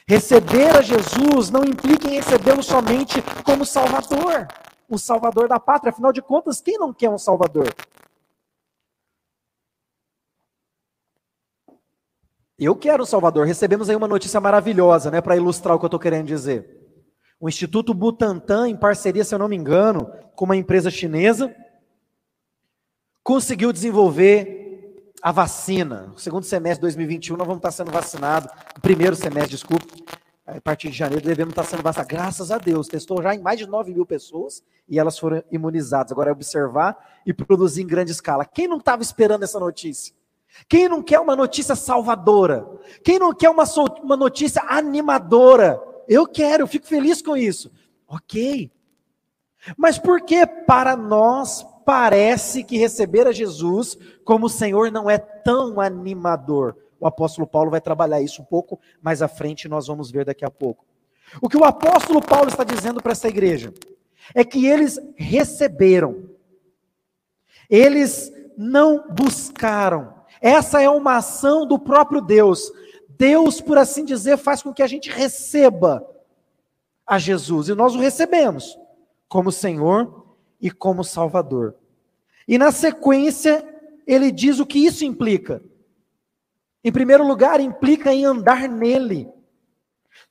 Receber 0.07 0.77
a 0.77 0.83
Jesus 0.83 1.51
não 1.51 1.65
implica 1.65 2.09
em 2.09 2.15
recebê-lo 2.15 2.63
somente 2.63 3.23
como 3.45 3.65
Salvador, 3.65 4.47
o 4.89 4.99
Salvador 4.99 5.49
da 5.49 5.61
pátria, 5.61 5.91
afinal 5.91 6.13
de 6.13 6.23
contas, 6.23 6.61
quem 6.61 6.79
não 6.79 6.93
quer 6.93 7.11
um 7.11 7.19
Salvador? 7.19 7.73
Eu 12.61 12.77
quero 12.77 13.07
Salvador. 13.07 13.47
Recebemos 13.47 13.89
aí 13.89 13.97
uma 13.97 14.07
notícia 14.07 14.39
maravilhosa, 14.39 15.11
né, 15.11 15.23
para 15.23 15.35
ilustrar 15.35 15.75
o 15.75 15.79
que 15.79 15.85
eu 15.87 15.89
estou 15.89 15.99
querendo 15.99 16.27
dizer. 16.27 16.79
O 17.41 17.49
Instituto 17.49 17.95
Butantan, 17.95 18.69
em 18.69 18.77
parceria, 18.77 19.25
se 19.25 19.35
eu 19.35 19.39
não 19.39 19.49
me 19.49 19.57
engano, 19.57 20.13
com 20.37 20.45
uma 20.45 20.57
empresa 20.57 20.91
chinesa, 20.91 21.57
conseguiu 23.25 23.73
desenvolver 23.73 25.15
a 25.23 25.33
vacina. 25.33 26.09
No 26.09 26.19
segundo 26.19 26.45
semestre 26.45 26.81
de 26.81 26.83
2021, 26.83 27.35
nós 27.39 27.47
vamos 27.47 27.61
estar 27.61 27.71
sendo 27.71 27.91
vacinados. 27.91 28.53
Primeiro 28.83 29.17
semestre, 29.17 29.53
desculpe. 29.53 30.05
A 30.47 30.61
partir 30.61 30.91
de 30.91 30.99
janeiro 30.99 31.25
devemos 31.25 31.53
estar 31.53 31.65
sendo 31.65 31.83
vacinados. 31.83 32.11
Graças 32.11 32.51
a 32.51 32.59
Deus, 32.59 32.89
testou 32.89 33.23
já 33.23 33.35
em 33.35 33.41
mais 33.41 33.59
de 33.59 33.67
9 33.67 33.95
mil 33.95 34.05
pessoas 34.05 34.63
e 34.87 34.99
elas 34.99 35.19
foram 35.19 35.43
imunizadas. 35.51 36.13
Agora 36.13 36.29
é 36.29 36.33
observar 36.33 37.23
e 37.25 37.33
produzir 37.33 37.83
em 37.83 37.87
grande 37.87 38.11
escala. 38.11 38.45
Quem 38.45 38.69
não 38.69 38.77
estava 38.77 39.01
esperando 39.01 39.45
essa 39.45 39.59
notícia? 39.59 40.20
Quem 40.69 40.89
não 40.89 41.03
quer 41.03 41.21
uma 41.21 41.37
notícia 41.37 41.75
salvadora? 41.75 42.69
Quem 43.05 43.19
não 43.19 43.35
quer 43.35 43.51
uma, 43.51 43.65
uma 44.03 44.17
notícia 44.17 44.63
animadora? 44.69 45.81
Eu 46.09 46.27
quero, 46.27 46.63
eu 46.63 46.67
fico 46.67 46.87
feliz 46.87 47.23
com 47.23 47.37
isso. 47.37 47.71
Ok. 48.07 48.71
Mas 49.77 49.99
por 49.99 50.23
que 50.23 50.47
para 50.47 50.97
nós 50.97 51.67
parece 51.85 52.65
que 52.65 52.79
receber 52.79 53.27
a 53.27 53.33
Jesus 53.33 53.97
como 54.25 54.49
Senhor 54.49 54.91
não 54.91 55.09
é 55.09 55.19
tão 55.19 55.81
animador? 55.81 56.77
O 56.99 57.07
apóstolo 57.07 57.47
Paulo 57.47 57.71
vai 57.71 57.81
trabalhar 57.81 58.21
isso 58.21 58.43
um 58.43 58.45
pouco 58.45 58.79
mais 59.01 59.23
à 59.23 59.29
frente, 59.29 59.69
nós 59.69 59.87
vamos 59.87 60.11
ver 60.11 60.25
daqui 60.25 60.45
a 60.45 60.51
pouco. 60.51 60.85
O 61.41 61.49
que 61.49 61.57
o 61.57 61.65
apóstolo 61.65 62.21
Paulo 62.21 62.49
está 62.49 62.65
dizendo 62.65 63.01
para 63.03 63.13
essa 63.13 63.29
igreja 63.29 63.73
é 64.35 64.45
que 64.45 64.67
eles 64.67 64.99
receberam, 65.17 66.29
eles 67.69 68.33
não 68.57 69.09
buscaram, 69.09 70.15
essa 70.41 70.81
é 70.81 70.89
uma 70.89 71.17
ação 71.17 71.67
do 71.67 71.79
próprio 71.79 72.21
Deus. 72.21 72.73
Deus, 73.09 73.61
por 73.61 73.77
assim 73.77 74.05
dizer, 74.05 74.39
faz 74.39 74.63
com 74.63 74.73
que 74.73 74.83
a 74.83 74.87
gente 74.87 75.11
receba 75.11 76.07
a 77.07 77.19
Jesus 77.19 77.69
e 77.69 77.75
nós 77.75 77.95
o 77.95 77.99
recebemos 77.99 78.79
como 79.29 79.53
Senhor 79.53 80.27
e 80.61 80.71
como 80.71 81.05
Salvador. 81.05 81.75
E 82.49 82.57
na 82.57 82.73
sequência, 82.73 83.67
ele 84.07 84.33
diz 84.33 84.59
o 84.59 84.67
que 84.67 84.79
isso 84.79 85.05
implica. 85.05 85.63
Em 86.83 86.91
primeiro 86.91 87.27
lugar, 87.27 87.61
implica 87.61 88.13
em 88.13 88.25
andar 88.25 88.69
nele. 88.69 89.29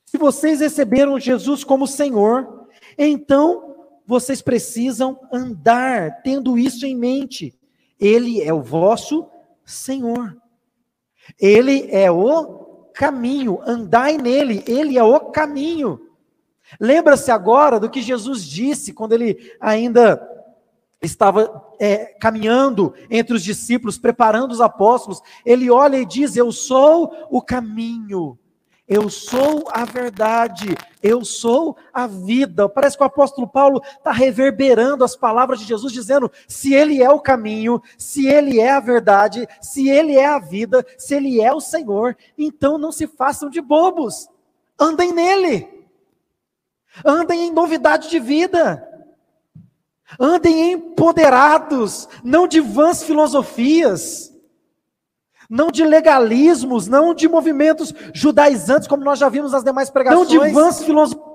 Se 0.04 0.18
vocês 0.18 0.60
receberam 0.60 1.20
Jesus 1.20 1.62
como 1.62 1.86
Senhor, 1.86 2.66
então 2.98 3.76
vocês 4.04 4.42
precisam 4.42 5.20
andar 5.32 6.22
tendo 6.22 6.58
isso 6.58 6.84
em 6.84 6.96
mente. 6.96 7.56
Ele 7.98 8.42
é 8.42 8.52
o 8.52 8.60
vosso 8.60 9.29
Senhor. 9.70 10.36
Ele 11.38 11.88
é 11.90 12.10
o 12.10 12.90
caminho, 12.94 13.60
andai 13.64 14.18
nele, 14.18 14.64
ele 14.66 14.98
é 14.98 15.02
o 15.02 15.20
caminho. 15.30 16.00
Lembra-se 16.78 17.30
agora 17.30 17.80
do 17.80 17.90
que 17.90 18.02
Jesus 18.02 18.44
disse 18.44 18.92
quando 18.92 19.12
ele 19.12 19.54
ainda 19.60 20.20
estava 21.02 21.64
é, 21.80 22.14
caminhando 22.20 22.94
entre 23.10 23.34
os 23.34 23.42
discípulos, 23.42 23.98
preparando 23.98 24.52
os 24.52 24.60
apóstolos. 24.60 25.20
Ele 25.44 25.70
olha 25.70 25.96
e 25.96 26.06
diz: 26.06 26.36
Eu 26.36 26.52
sou 26.52 27.26
o 27.30 27.40
caminho, 27.40 28.38
eu 28.90 29.08
sou 29.08 29.68
a 29.70 29.84
verdade, 29.84 30.76
eu 31.00 31.24
sou 31.24 31.76
a 31.94 32.08
vida. 32.08 32.68
Parece 32.68 32.96
que 32.96 33.04
o 33.04 33.06
apóstolo 33.06 33.46
Paulo 33.46 33.80
está 33.84 34.10
reverberando 34.10 35.04
as 35.04 35.14
palavras 35.14 35.60
de 35.60 35.64
Jesus, 35.64 35.92
dizendo: 35.92 36.28
se 36.48 36.74
Ele 36.74 37.00
é 37.00 37.08
o 37.08 37.20
caminho, 37.20 37.80
se 37.96 38.26
Ele 38.26 38.58
é 38.58 38.72
a 38.72 38.80
verdade, 38.80 39.46
se 39.62 39.88
Ele 39.88 40.16
é 40.16 40.26
a 40.26 40.40
vida, 40.40 40.84
se 40.98 41.14
Ele 41.14 41.40
é 41.40 41.52
o 41.52 41.60
Senhor, 41.60 42.16
então 42.36 42.76
não 42.78 42.90
se 42.90 43.06
façam 43.06 43.48
de 43.48 43.60
bobos, 43.60 44.28
andem 44.76 45.12
nele, 45.12 45.86
andem 47.04 47.46
em 47.46 47.52
novidade 47.52 48.10
de 48.10 48.18
vida. 48.18 48.88
Andem 50.18 50.72
empoderados, 50.72 52.08
não 52.24 52.48
de 52.48 52.58
vãs 52.58 53.04
filosofias, 53.04 54.29
não 55.50 55.72
de 55.72 55.84
legalismos, 55.84 56.86
não 56.86 57.12
de 57.12 57.26
movimentos 57.26 57.92
judaizantes, 58.14 58.86
como 58.86 59.02
nós 59.02 59.18
já 59.18 59.28
vimos 59.28 59.50
nas 59.50 59.64
demais 59.64 59.90
pregações. 59.90 60.32
Não 60.32 60.46
de 60.46 60.52
vãs 60.52 60.84
filosofias. 60.84 61.28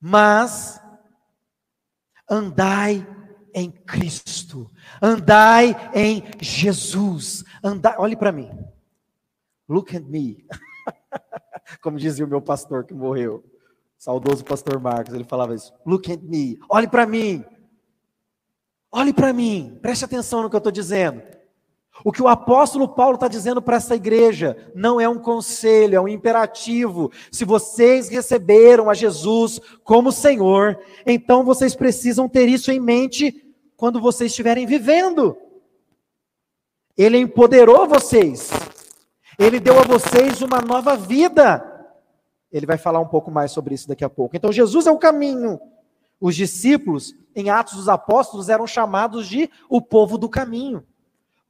Mas 0.00 0.80
andai 2.30 3.04
em 3.52 3.72
Cristo, 3.72 4.70
andai 5.02 5.74
em 5.92 6.22
Jesus, 6.40 7.44
andai, 7.62 7.96
olhe 7.98 8.16
para 8.16 8.30
mim, 8.30 8.48
look 9.68 9.94
at 9.94 10.04
me, 10.04 10.46
como 11.82 11.98
dizia 11.98 12.24
o 12.24 12.28
meu 12.28 12.40
pastor 12.40 12.84
que 12.84 12.94
morreu, 12.94 13.44
saudoso 13.98 14.44
pastor 14.44 14.78
Marcos, 14.80 15.12
ele 15.12 15.24
falava 15.24 15.56
isso, 15.56 15.74
look 15.84 16.10
at 16.10 16.22
me, 16.22 16.58
olhe 16.70 16.86
para 16.86 17.04
mim, 17.04 17.44
olhe 18.92 19.12
para 19.12 19.32
mim, 19.32 19.76
preste 19.82 20.04
atenção 20.04 20.42
no 20.42 20.48
que 20.48 20.54
eu 20.54 20.58
estou 20.58 20.72
dizendo, 20.72 21.20
o 22.04 22.12
que 22.12 22.22
o 22.22 22.28
apóstolo 22.28 22.88
Paulo 22.88 23.14
está 23.14 23.28
dizendo 23.28 23.60
para 23.60 23.76
essa 23.76 23.94
igreja 23.94 24.56
não 24.74 25.00
é 25.00 25.08
um 25.08 25.18
conselho, 25.18 25.96
é 25.96 26.00
um 26.00 26.08
imperativo. 26.08 27.10
Se 27.30 27.44
vocês 27.44 28.08
receberam 28.08 28.88
a 28.88 28.94
Jesus 28.94 29.60
como 29.84 30.12
Senhor, 30.12 30.78
então 31.06 31.44
vocês 31.44 31.74
precisam 31.74 32.28
ter 32.28 32.48
isso 32.48 32.70
em 32.70 32.80
mente 32.80 33.44
quando 33.76 34.00
vocês 34.00 34.30
estiverem 34.30 34.66
vivendo. 34.66 35.36
Ele 36.96 37.18
empoderou 37.18 37.86
vocês, 37.86 38.50
Ele 39.38 39.58
deu 39.58 39.78
a 39.78 39.84
vocês 39.84 40.42
uma 40.42 40.60
nova 40.60 40.96
vida. 40.96 41.66
Ele 42.52 42.66
vai 42.66 42.76
falar 42.76 43.00
um 43.00 43.06
pouco 43.06 43.30
mais 43.30 43.52
sobre 43.52 43.74
isso 43.74 43.88
daqui 43.88 44.04
a 44.04 44.10
pouco. 44.10 44.36
Então, 44.36 44.52
Jesus 44.52 44.86
é 44.86 44.90
o 44.90 44.98
caminho. 44.98 45.60
Os 46.20 46.34
discípulos, 46.34 47.14
em 47.34 47.48
Atos 47.48 47.76
dos 47.76 47.88
Apóstolos, 47.88 48.48
eram 48.48 48.66
chamados 48.66 49.26
de 49.28 49.48
o 49.68 49.80
povo 49.80 50.18
do 50.18 50.28
caminho. 50.28 50.84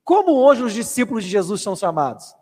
Como 0.05 0.33
hoje 0.33 0.63
os 0.63 0.73
discípulos 0.73 1.25
de 1.25 1.31
Jesus 1.31 1.63
são 1.63 1.77
chamados? 1.77 2.35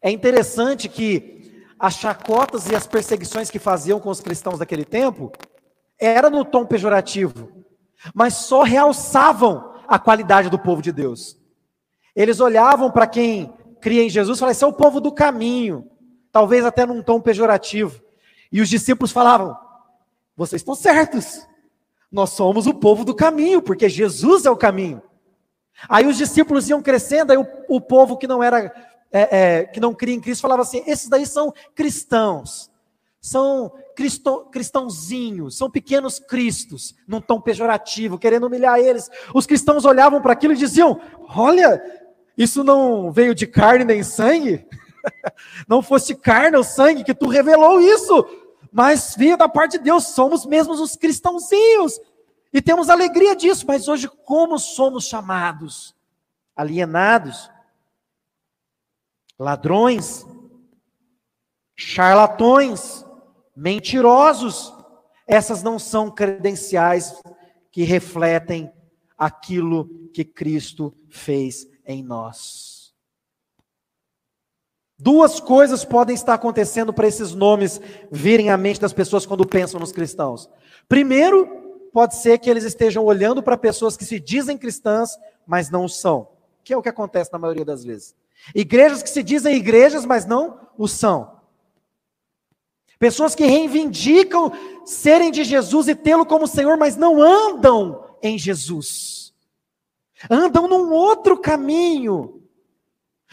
É 0.00 0.10
interessante 0.10 0.88
que 0.88 1.64
as 1.78 1.94
chacotas 1.94 2.68
e 2.68 2.74
as 2.74 2.86
perseguições 2.86 3.50
que 3.50 3.58
faziam 3.58 4.00
com 4.00 4.08
os 4.08 4.20
cristãos 4.20 4.58
daquele 4.58 4.84
tempo 4.84 5.32
era 5.98 6.30
no 6.30 6.44
tom 6.44 6.64
pejorativo, 6.64 7.64
mas 8.14 8.34
só 8.34 8.62
realçavam 8.62 9.74
a 9.88 9.98
qualidade 9.98 10.48
do 10.48 10.58
povo 10.58 10.82
de 10.82 10.92
Deus. 10.92 11.38
Eles 12.14 12.40
olhavam 12.40 12.90
para 12.90 13.06
quem 13.06 13.52
cria 13.80 14.02
em 14.02 14.10
Jesus 14.10 14.38
e 14.38 14.40
falavam: 14.40 14.52
esse 14.52 14.64
é 14.64 14.66
o 14.66 14.72
povo 14.72 15.00
do 15.00 15.12
caminho, 15.12 15.90
talvez 16.32 16.64
até 16.64 16.86
num 16.86 17.02
tom 17.02 17.20
pejorativo. 17.20 18.00
E 18.50 18.60
os 18.60 18.68
discípulos 18.68 19.12
falavam: 19.12 19.56
vocês 20.36 20.60
estão 20.60 20.74
certos, 20.74 21.46
nós 22.10 22.30
somos 22.30 22.66
o 22.66 22.74
povo 22.74 23.04
do 23.04 23.14
caminho, 23.14 23.60
porque 23.60 23.88
Jesus 23.88 24.46
é 24.46 24.50
o 24.50 24.56
caminho. 24.56 25.02
Aí 25.88 26.06
os 26.06 26.16
discípulos 26.16 26.68
iam 26.68 26.80
crescendo, 26.80 27.32
aí 27.32 27.38
o, 27.38 27.46
o 27.68 27.80
povo 27.80 28.16
que 28.16 28.26
não 28.26 28.42
era, 28.42 28.72
é, 29.12 29.38
é, 29.38 29.64
que 29.64 29.80
não 29.80 29.94
cria 29.94 30.14
em 30.14 30.20
Cristo 30.20 30.42
falava 30.42 30.62
assim: 30.62 30.82
esses 30.86 31.08
daí 31.08 31.26
são 31.26 31.52
cristãos 31.74 32.70
são 33.26 33.72
cristo, 33.96 34.46
cristãozinhos, 34.52 35.58
são 35.58 35.68
pequenos 35.68 36.20
cristos, 36.20 36.94
num 37.08 37.20
tom 37.20 37.40
pejorativo, 37.40 38.20
querendo 38.20 38.46
humilhar 38.46 38.78
eles. 38.78 39.10
Os 39.34 39.46
cristãos 39.46 39.84
olhavam 39.84 40.22
para 40.22 40.32
aquilo 40.32 40.52
e 40.52 40.56
diziam: 40.56 41.00
Olha, 41.34 41.82
isso 42.38 42.62
não 42.62 43.10
veio 43.10 43.34
de 43.34 43.44
carne 43.44 43.84
nem 43.84 44.04
sangue, 44.04 44.64
não 45.66 45.82
fosse 45.82 46.14
carne 46.14 46.56
ou 46.56 46.62
sangue 46.62 47.02
que 47.02 47.14
tu 47.14 47.26
revelou 47.26 47.80
isso, 47.80 48.24
mas 48.76 49.14
veio 49.16 49.38
da 49.38 49.48
parte 49.48 49.78
de 49.78 49.84
Deus, 49.84 50.08
somos 50.08 50.44
mesmos 50.44 50.80
os 50.80 50.96
cristãozinhos, 50.96 51.98
e 52.52 52.60
temos 52.60 52.90
alegria 52.90 53.34
disso, 53.34 53.64
mas 53.66 53.88
hoje, 53.88 54.06
como 54.06 54.58
somos 54.58 55.06
chamados? 55.06 55.96
Alienados, 56.54 57.50
ladrões, 59.38 60.26
charlatões, 61.74 63.02
mentirosos. 63.56 64.74
Essas 65.26 65.62
não 65.62 65.78
são 65.78 66.10
credenciais 66.10 67.14
que 67.72 67.82
refletem 67.82 68.70
aquilo 69.16 69.88
que 70.12 70.22
Cristo 70.22 70.94
fez 71.08 71.66
em 71.86 72.02
nós. 72.02 72.75
Duas 74.98 75.40
coisas 75.40 75.84
podem 75.84 76.14
estar 76.14 76.34
acontecendo 76.34 76.92
para 76.92 77.06
esses 77.06 77.34
nomes 77.34 77.80
virem 78.10 78.50
à 78.50 78.56
mente 78.56 78.80
das 78.80 78.92
pessoas 78.92 79.26
quando 79.26 79.46
pensam 79.46 79.78
nos 79.78 79.92
cristãos. 79.92 80.48
Primeiro, 80.88 81.46
pode 81.92 82.16
ser 82.16 82.38
que 82.38 82.48
eles 82.48 82.64
estejam 82.64 83.04
olhando 83.04 83.42
para 83.42 83.58
pessoas 83.58 83.96
que 83.96 84.04
se 84.04 84.18
dizem 84.18 84.56
cristãs, 84.56 85.18
mas 85.46 85.70
não 85.70 85.86
são, 85.86 86.28
que 86.64 86.72
é 86.72 86.76
o 86.76 86.82
que 86.82 86.88
acontece 86.88 87.32
na 87.32 87.38
maioria 87.38 87.64
das 87.64 87.84
vezes. 87.84 88.14
Igrejas 88.54 89.02
que 89.02 89.10
se 89.10 89.22
dizem 89.22 89.56
igrejas, 89.56 90.06
mas 90.06 90.24
não 90.24 90.60
o 90.78 90.88
são. 90.88 91.36
Pessoas 92.98 93.34
que 93.34 93.44
reivindicam 93.44 94.50
serem 94.84 95.30
de 95.30 95.44
Jesus 95.44 95.88
e 95.88 95.94
tê-lo 95.94 96.24
como 96.24 96.46
Senhor, 96.46 96.78
mas 96.78 96.96
não 96.96 97.20
andam 97.20 98.04
em 98.22 98.38
Jesus. 98.38 99.34
Andam 100.30 100.66
num 100.66 100.90
outro 100.92 101.38
caminho. 101.38 102.35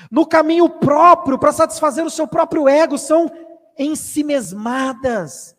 No 0.10 0.26
caminho 0.26 0.70
próprio, 0.70 1.38
para 1.38 1.52
satisfazer 1.52 2.06
o 2.06 2.10
seu 2.10 2.28
próprio 2.28 2.68
ego, 2.68 2.98
são 2.98 3.32
em 3.78 3.96
si 3.96 4.24
mesmadas. 4.24 5.56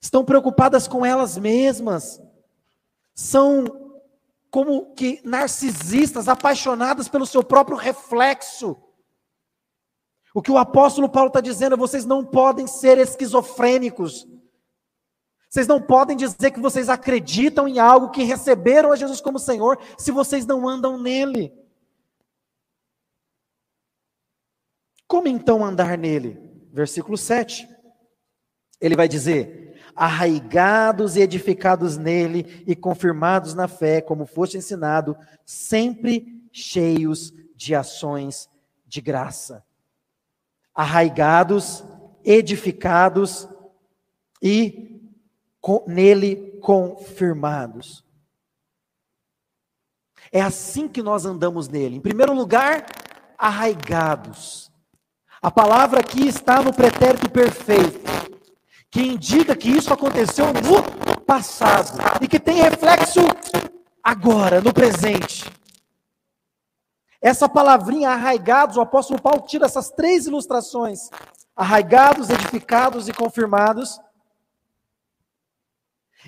Estão 0.00 0.24
preocupadas 0.24 0.86
com 0.86 1.04
elas 1.04 1.36
mesmas. 1.36 2.20
São 3.14 3.64
como 4.50 4.94
que 4.94 5.20
narcisistas, 5.24 6.28
apaixonadas 6.28 7.08
pelo 7.08 7.26
seu 7.26 7.42
próprio 7.42 7.76
reflexo. 7.76 8.76
O 10.34 10.42
que 10.42 10.50
o 10.50 10.58
apóstolo 10.58 11.08
Paulo 11.08 11.28
está 11.28 11.40
dizendo 11.40 11.74
é: 11.74 11.78
vocês 11.78 12.04
não 12.04 12.24
podem 12.24 12.66
ser 12.66 12.98
esquizofrênicos. 12.98 14.26
Vocês 15.48 15.66
não 15.66 15.80
podem 15.80 16.16
dizer 16.16 16.50
que 16.50 16.60
vocês 16.60 16.88
acreditam 16.88 17.66
em 17.66 17.78
algo, 17.78 18.10
que 18.10 18.24
receberam 18.24 18.92
a 18.92 18.96
Jesus 18.96 19.20
como 19.20 19.38
Senhor, 19.38 19.78
se 19.96 20.10
vocês 20.10 20.44
não 20.44 20.68
andam 20.68 20.98
nele. 20.98 21.52
Como 25.06 25.28
então 25.28 25.64
andar 25.64 25.96
nele? 25.96 26.38
Versículo 26.72 27.16
7. 27.16 27.68
Ele 28.80 28.96
vai 28.96 29.08
dizer: 29.08 29.80
arraigados 29.94 31.16
e 31.16 31.20
edificados 31.20 31.96
nele 31.96 32.64
e 32.66 32.74
confirmados 32.76 33.54
na 33.54 33.68
fé, 33.68 34.00
como 34.00 34.26
foste 34.26 34.56
ensinado, 34.56 35.16
sempre 35.44 36.48
cheios 36.52 37.32
de 37.54 37.74
ações 37.74 38.48
de 38.86 39.00
graça 39.00 39.66
arraigados, 40.76 41.82
edificados 42.22 43.48
e 44.42 45.00
com, 45.58 45.82
nele 45.88 46.58
confirmados. 46.60 48.04
É 50.30 50.42
assim 50.42 50.86
que 50.86 51.02
nós 51.02 51.24
andamos 51.24 51.66
nele. 51.66 51.96
Em 51.96 52.00
primeiro 52.00 52.34
lugar, 52.34 52.84
arraigados. 53.38 54.65
A 55.46 55.50
palavra 55.52 56.00
aqui 56.00 56.26
está 56.26 56.60
no 56.60 56.74
pretérito 56.74 57.30
perfeito, 57.30 58.00
que 58.90 59.00
indica 59.00 59.54
que 59.54 59.70
isso 59.70 59.94
aconteceu 59.94 60.46
no 60.46 61.20
passado 61.20 62.00
e 62.20 62.26
que 62.26 62.40
tem 62.40 62.56
reflexo 62.56 63.20
agora, 64.02 64.60
no 64.60 64.74
presente. 64.74 65.48
Essa 67.22 67.48
palavrinha 67.48 68.10
arraigados, 68.10 68.76
o 68.76 68.80
apóstolo 68.80 69.22
Paulo 69.22 69.46
tira 69.46 69.66
essas 69.66 69.88
três 69.88 70.26
ilustrações: 70.26 71.10
arraigados, 71.54 72.28
edificados 72.28 73.08
e 73.08 73.12
confirmados. 73.12 74.00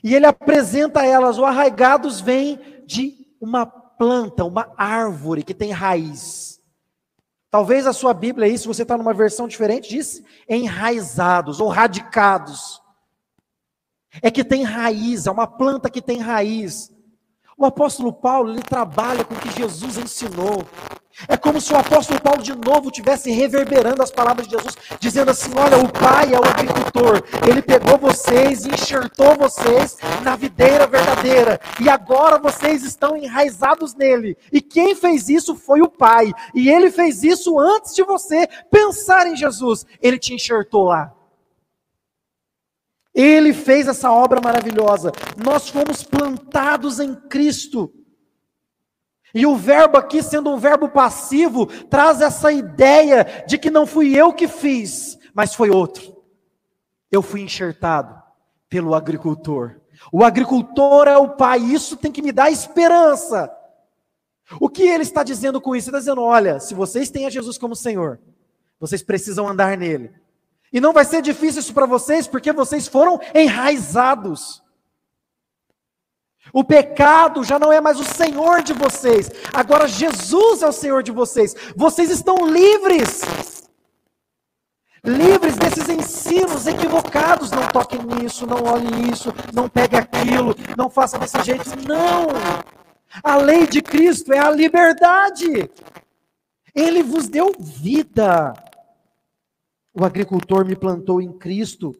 E 0.04 0.14
ele 0.14 0.26
apresenta 0.26 1.04
elas. 1.04 1.38
O 1.38 1.44
arraigados 1.44 2.20
vem 2.20 2.84
de 2.86 3.26
uma 3.40 3.66
planta, 3.66 4.44
uma 4.44 4.72
árvore 4.76 5.42
que 5.42 5.54
tem 5.54 5.72
raiz. 5.72 6.57
Talvez 7.50 7.86
a 7.86 7.92
sua 7.92 8.12
Bíblia 8.12 8.46
aí, 8.46 8.58
se 8.58 8.66
você 8.66 8.82
está 8.82 8.96
numa 8.96 9.14
versão 9.14 9.48
diferente, 9.48 9.88
diz 9.88 10.22
enraizados 10.48 11.60
ou 11.60 11.68
radicados. 11.68 12.82
É 14.22 14.30
que 14.30 14.44
tem 14.44 14.62
raiz, 14.64 15.26
é 15.26 15.30
uma 15.30 15.46
planta 15.46 15.88
que 15.88 16.02
tem 16.02 16.18
raiz. 16.18 16.92
O 17.56 17.64
apóstolo 17.64 18.12
Paulo, 18.12 18.52
ele 18.52 18.62
trabalha 18.62 19.24
com 19.24 19.34
o 19.34 19.40
que 19.40 19.50
Jesus 19.50 19.96
ensinou. 19.96 20.66
É 21.26 21.36
como 21.36 21.60
se 21.60 21.72
o 21.72 21.76
apóstolo 21.76 22.20
Paulo 22.20 22.42
de 22.42 22.54
novo 22.54 22.90
tivesse 22.90 23.30
reverberando 23.30 24.02
as 24.02 24.10
palavras 24.10 24.46
de 24.46 24.56
Jesus, 24.56 24.76
dizendo 25.00 25.30
assim: 25.30 25.50
Olha, 25.56 25.78
o 25.78 25.88
Pai 25.88 26.32
é 26.32 26.38
o 26.38 26.44
agricultor, 26.44 27.22
ele 27.48 27.62
pegou 27.62 27.98
vocês 27.98 28.64
e 28.64 28.68
enxertou 28.68 29.34
vocês 29.34 29.96
na 30.22 30.36
videira 30.36 30.86
verdadeira, 30.86 31.60
e 31.80 31.88
agora 31.88 32.38
vocês 32.38 32.84
estão 32.84 33.16
enraizados 33.16 33.94
nele. 33.94 34.36
E 34.52 34.60
quem 34.60 34.94
fez 34.94 35.28
isso 35.28 35.56
foi 35.56 35.80
o 35.80 35.88
Pai, 35.88 36.32
e 36.54 36.68
ele 36.68 36.90
fez 36.90 37.24
isso 37.24 37.58
antes 37.58 37.94
de 37.94 38.04
você 38.04 38.46
pensar 38.70 39.26
em 39.26 39.34
Jesus, 39.34 39.84
ele 40.00 40.18
te 40.18 40.34
enxertou 40.34 40.84
lá. 40.84 41.12
Ele 43.14 43.52
fez 43.52 43.88
essa 43.88 44.12
obra 44.12 44.40
maravilhosa. 44.40 45.10
Nós 45.36 45.68
fomos 45.68 46.04
plantados 46.04 47.00
em 47.00 47.16
Cristo. 47.16 47.92
E 49.34 49.46
o 49.46 49.56
verbo 49.56 49.98
aqui, 49.98 50.22
sendo 50.22 50.50
um 50.50 50.58
verbo 50.58 50.88
passivo, 50.88 51.66
traz 51.66 52.20
essa 52.20 52.50
ideia 52.50 53.44
de 53.46 53.58
que 53.58 53.70
não 53.70 53.86
fui 53.86 54.16
eu 54.16 54.32
que 54.32 54.48
fiz, 54.48 55.18
mas 55.34 55.54
foi 55.54 55.70
outro. 55.70 56.16
Eu 57.10 57.22
fui 57.22 57.40
enxertado 57.40 58.20
pelo 58.68 58.94
agricultor. 58.94 59.80
O 60.12 60.24
agricultor 60.24 61.08
é 61.08 61.16
o 61.16 61.30
pai, 61.30 61.58
isso 61.58 61.96
tem 61.96 62.12
que 62.12 62.22
me 62.22 62.32
dar 62.32 62.50
esperança. 62.50 63.52
O 64.60 64.68
que 64.68 64.82
ele 64.82 65.02
está 65.02 65.22
dizendo 65.22 65.60
com 65.60 65.76
isso? 65.76 65.90
Ele 65.90 65.96
está 65.96 65.98
dizendo: 65.98 66.22
olha, 66.22 66.58
se 66.60 66.74
vocês 66.74 67.10
têm 67.10 67.26
a 67.26 67.30
Jesus 67.30 67.58
como 67.58 67.76
Senhor, 67.76 68.18
vocês 68.80 69.02
precisam 69.02 69.46
andar 69.46 69.76
nele. 69.76 70.12
E 70.72 70.80
não 70.80 70.92
vai 70.92 71.04
ser 71.04 71.20
difícil 71.22 71.60
isso 71.60 71.74
para 71.74 71.86
vocês, 71.86 72.26
porque 72.26 72.52
vocês 72.52 72.86
foram 72.86 73.20
enraizados. 73.34 74.62
O 76.52 76.64
pecado 76.64 77.44
já 77.44 77.58
não 77.58 77.72
é 77.72 77.80
mais 77.80 77.98
o 78.00 78.04
Senhor 78.04 78.62
de 78.62 78.72
vocês, 78.72 79.30
agora 79.52 79.86
Jesus 79.86 80.62
é 80.62 80.68
o 80.68 80.72
Senhor 80.72 81.02
de 81.02 81.12
vocês. 81.12 81.54
Vocês 81.76 82.10
estão 82.10 82.46
livres. 82.46 83.22
Livres 85.04 85.56
desses 85.56 85.88
ensinos 85.88 86.66
equivocados. 86.66 87.50
Não 87.50 87.66
toque 87.68 87.98
nisso, 87.98 88.46
não 88.46 88.64
olhe 88.64 89.10
isso, 89.10 89.32
não 89.52 89.68
pegue 89.68 89.96
aquilo, 89.96 90.54
não 90.76 90.90
faça 90.90 91.18
desse 91.18 91.42
jeito. 91.42 91.64
Não! 91.86 92.28
A 93.22 93.36
lei 93.36 93.66
de 93.66 93.80
Cristo 93.80 94.32
é 94.32 94.38
a 94.38 94.50
liberdade. 94.50 95.70
Ele 96.74 97.02
vos 97.02 97.28
deu 97.28 97.52
vida. 97.58 98.52
O 99.94 100.04
agricultor 100.04 100.64
me 100.64 100.76
plantou 100.76 101.20
em 101.20 101.32
Cristo. 101.32 101.94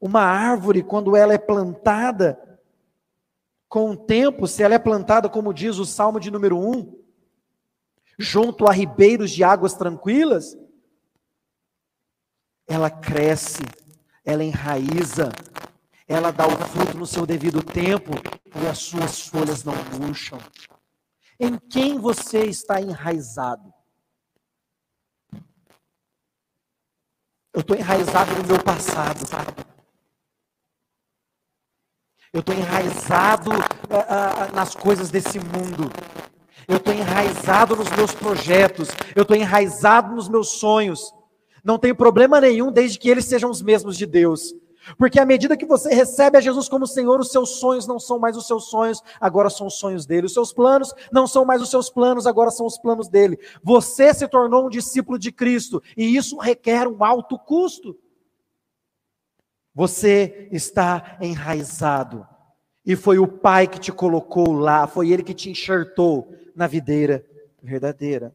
Uma 0.00 0.22
árvore, 0.22 0.82
quando 0.82 1.14
ela 1.14 1.34
é 1.34 1.38
plantada, 1.38 2.38
com 3.70 3.92
o 3.92 3.96
tempo, 3.96 4.48
se 4.48 4.64
ela 4.64 4.74
é 4.74 4.80
plantada, 4.80 5.28
como 5.28 5.54
diz 5.54 5.78
o 5.78 5.86
Salmo 5.86 6.18
de 6.18 6.28
número 6.28 6.58
1, 6.58 6.92
junto 8.18 8.66
a 8.66 8.72
ribeiros 8.72 9.30
de 9.30 9.44
águas 9.44 9.74
tranquilas, 9.74 10.58
ela 12.66 12.90
cresce, 12.90 13.62
ela 14.24 14.42
enraiza, 14.42 15.30
ela 16.08 16.32
dá 16.32 16.48
o 16.48 16.56
fruto 16.66 16.98
no 16.98 17.06
seu 17.06 17.24
devido 17.24 17.62
tempo 17.62 18.10
e 18.60 18.66
as 18.66 18.78
suas 18.78 19.28
folhas 19.28 19.62
não 19.62 19.74
murcham. 20.00 20.40
Em 21.38 21.56
quem 21.56 21.96
você 21.96 22.46
está 22.46 22.80
enraizado? 22.80 23.72
Eu 27.54 27.60
estou 27.60 27.76
enraizado 27.76 28.34
no 28.34 28.48
meu 28.48 28.62
passado. 28.64 29.20
Eu 32.32 32.38
estou 32.38 32.54
enraizado 32.54 33.50
uh, 33.50 33.54
uh, 33.54 34.54
nas 34.54 34.72
coisas 34.72 35.10
desse 35.10 35.40
mundo. 35.40 35.90
Eu 36.68 36.76
estou 36.76 36.94
enraizado 36.94 37.74
nos 37.74 37.90
meus 37.90 38.14
projetos. 38.14 38.88
Eu 39.16 39.22
estou 39.22 39.36
enraizado 39.36 40.14
nos 40.14 40.28
meus 40.28 40.50
sonhos. 40.50 41.12
Não 41.64 41.76
tem 41.76 41.92
problema 41.92 42.40
nenhum 42.40 42.70
desde 42.70 43.00
que 43.00 43.10
eles 43.10 43.24
sejam 43.24 43.50
os 43.50 43.60
mesmos 43.60 43.98
de 43.98 44.06
Deus. 44.06 44.54
Porque 44.96 45.18
à 45.18 45.26
medida 45.26 45.56
que 45.56 45.66
você 45.66 45.92
recebe 45.92 46.38
a 46.38 46.40
Jesus 46.40 46.68
como 46.68 46.86
Senhor, 46.86 47.18
os 47.18 47.32
seus 47.32 47.58
sonhos 47.58 47.88
não 47.88 47.98
são 47.98 48.20
mais 48.20 48.36
os 48.36 48.46
seus 48.46 48.70
sonhos, 48.70 49.02
agora 49.20 49.50
são 49.50 49.66
os 49.66 49.74
sonhos 49.74 50.06
dele. 50.06 50.26
Os 50.26 50.32
seus 50.32 50.52
planos 50.52 50.94
não 51.10 51.26
são 51.26 51.44
mais 51.44 51.60
os 51.60 51.68
seus 51.68 51.90
planos, 51.90 52.28
agora 52.28 52.52
são 52.52 52.64
os 52.64 52.78
planos 52.78 53.08
dele. 53.08 53.40
Você 53.60 54.14
se 54.14 54.28
tornou 54.28 54.66
um 54.66 54.70
discípulo 54.70 55.18
de 55.18 55.32
Cristo 55.32 55.82
e 55.96 56.16
isso 56.16 56.38
requer 56.38 56.86
um 56.86 57.02
alto 57.02 57.36
custo. 57.36 57.96
Você 59.74 60.48
está 60.50 61.16
enraizado. 61.20 62.26
E 62.84 62.96
foi 62.96 63.18
o 63.18 63.28
Pai 63.28 63.66
que 63.66 63.78
te 63.78 63.92
colocou 63.92 64.52
lá, 64.52 64.86
foi 64.86 65.10
Ele 65.10 65.22
que 65.22 65.34
te 65.34 65.50
enxertou 65.50 66.34
na 66.54 66.66
videira 66.66 67.24
verdadeira. 67.62 68.34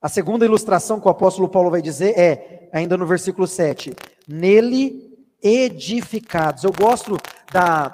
A 0.00 0.08
segunda 0.08 0.44
ilustração 0.44 0.98
que 0.98 1.06
o 1.06 1.10
apóstolo 1.10 1.48
Paulo 1.48 1.70
vai 1.70 1.80
dizer 1.80 2.18
é, 2.18 2.68
ainda 2.72 2.96
no 2.96 3.06
versículo 3.06 3.46
7, 3.46 3.94
nele 4.26 5.16
edificados. 5.42 6.64
Eu 6.64 6.72
gosto 6.72 7.16
da 7.52 7.90